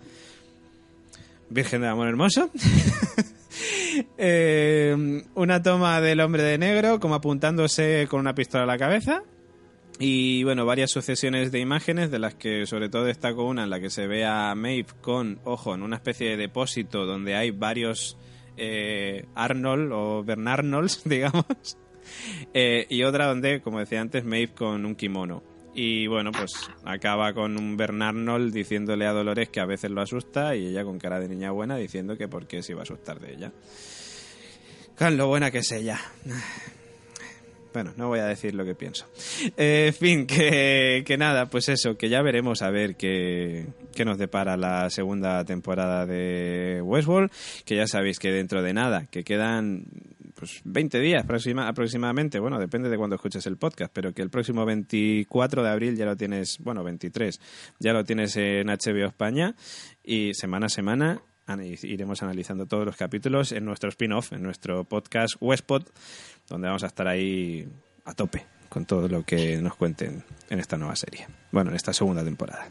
Virgen 1.50 1.82
del 1.82 1.90
Amor 1.90 2.08
Hermoso. 2.08 2.50
Eh, 4.18 5.24
una 5.36 5.64
toma 5.64 6.02
del 6.02 6.20
hombre 6.20 6.44
de 6.44 6.58
negro 6.58 7.00
como 7.00 7.16
apuntándose 7.16 8.08
con 8.10 8.20
una 8.20 8.36
pistola 8.36 8.64
a 8.64 8.68
la 8.68 8.78
cabeza 8.78 9.24
y 10.00 10.44
bueno, 10.44 10.66
varias 10.66 10.92
sucesiones 10.92 11.52
de 11.52 11.60
imágenes, 11.60 12.12
de 12.12 12.20
las 12.20 12.36
que 12.36 12.66
sobre 12.66 12.90
todo 12.90 13.06
destaco 13.06 13.46
una 13.46 13.64
en 13.64 13.70
la 13.70 13.80
que 13.80 13.90
se 13.90 14.08
ve 14.08 14.26
a 14.26 14.54
Maeve 14.56 14.88
con, 15.02 15.40
ojo, 15.46 15.74
en 15.74 15.84
una 15.84 15.96
especie 15.96 16.32
de 16.32 16.38
depósito 16.38 17.06
donde 17.06 17.36
hay 17.36 17.52
varios 17.52 18.18
eh, 18.58 19.26
Arnold 19.36 19.92
o 19.94 20.24
Bernarnolds, 20.24 21.04
digamos. 21.06 21.46
Eh, 22.54 22.86
y 22.90 23.04
otra 23.04 23.28
donde, 23.28 23.62
como 23.62 23.80
decía 23.80 24.02
antes, 24.02 24.26
Maeve 24.26 24.54
con 24.54 24.86
un 24.86 24.96
kimono. 24.96 25.44
Y 25.74 26.08
bueno, 26.08 26.32
pues 26.32 26.54
acaba 26.86 27.34
con 27.34 27.58
un 27.58 27.76
Bernarnold 27.76 28.54
diciéndole 28.54 29.06
a 29.06 29.12
Dolores 29.12 29.50
que 29.50 29.60
a 29.60 29.66
veces 29.66 29.92
lo 29.92 30.02
asusta 30.02 30.56
y 30.56 30.68
ella 30.68 30.86
con 30.86 31.00
cara 31.00 31.20
de 31.20 31.28
niña 31.28 31.52
buena 31.52 31.76
diciendo 31.76 32.18
que 32.18 32.30
por 32.30 32.48
qué 32.48 32.64
se 32.64 32.72
iba 32.72 32.82
a 32.82 32.84
asustar 32.84 33.20
de 33.20 33.34
ella. 33.34 33.52
Con 34.98 35.18
lo 35.18 35.28
buena 35.28 35.52
que 35.52 35.58
es 35.58 35.72
ella. 35.74 36.00
Bueno, 37.76 37.92
no 37.98 38.08
voy 38.08 38.20
a 38.20 38.26
decir 38.26 38.56
lo 38.56 38.64
que 38.64 38.74
pienso. 38.74 39.06
Eh, 39.58 39.88
en 39.88 39.94
fin, 39.94 40.26
que, 40.28 41.04
que 41.06 41.18
nada, 41.18 41.48
pues 41.48 41.68
eso, 41.68 41.98
que 41.98 42.08
ya 42.08 42.22
veremos 42.22 42.62
a 42.62 42.70
ver 42.72 42.96
qué, 42.96 43.68
qué 43.94 44.06
nos 44.06 44.18
depara 44.18 44.56
la 44.56 44.90
segunda 44.90 45.44
temporada 45.44 46.06
de 46.06 46.80
Westworld, 46.82 47.30
que 47.66 47.76
ya 47.76 47.86
sabéis 47.86 48.18
que 48.18 48.32
dentro 48.32 48.64
de 48.64 48.74
nada, 48.74 49.08
que 49.12 49.26
quedan 49.26 49.84
pues 50.36 50.62
20 50.64 51.02
días 51.02 51.26
aproxima- 51.26 51.68
aproximadamente, 51.68 52.40
bueno, 52.40 52.60
depende 52.60 52.90
de 52.90 52.96
cuando 52.98 53.18
escuches 53.18 53.46
el 53.46 53.58
podcast, 53.58 53.92
pero 53.94 54.14
que 54.14 54.22
el 54.22 54.30
próximo 54.30 54.66
24 54.66 55.62
de 55.62 55.70
abril 55.70 55.98
ya 55.98 56.06
lo 56.06 56.16
tienes, 56.16 56.58
bueno, 56.60 56.82
23, 56.82 57.42
ya 57.80 57.92
lo 57.92 58.06
tienes 58.06 58.38
en 58.38 58.68
HBO 58.68 59.06
España 59.08 59.54
y 60.02 60.34
semana 60.34 60.68
a 60.68 60.70
semana 60.70 61.12
ana- 61.12 61.22
iremos 61.84 62.24
analizando 62.24 62.66
todos 62.66 62.86
los 62.86 62.96
capítulos 62.96 63.52
en 63.52 63.66
nuestro 63.66 63.90
spin-off, 63.90 64.34
en 64.34 64.44
nuestro 64.44 64.84
podcast 64.84 65.36
Westpod, 65.40 65.84
donde 66.48 66.68
vamos 66.68 66.84
a 66.84 66.88
estar 66.88 67.08
ahí 67.08 67.68
a 68.06 68.14
tope 68.14 68.46
con 68.70 68.86
todo 68.86 69.08
lo 69.08 69.24
que 69.24 69.58
nos 69.62 69.76
cuenten 69.76 70.24
en 70.50 70.60
esta 70.60 70.78
nueva 70.78 70.96
serie. 70.96 71.28
Bueno, 71.52 71.70
en 71.70 71.76
esta 71.76 71.94
segunda 71.94 72.24
temporada. 72.24 72.68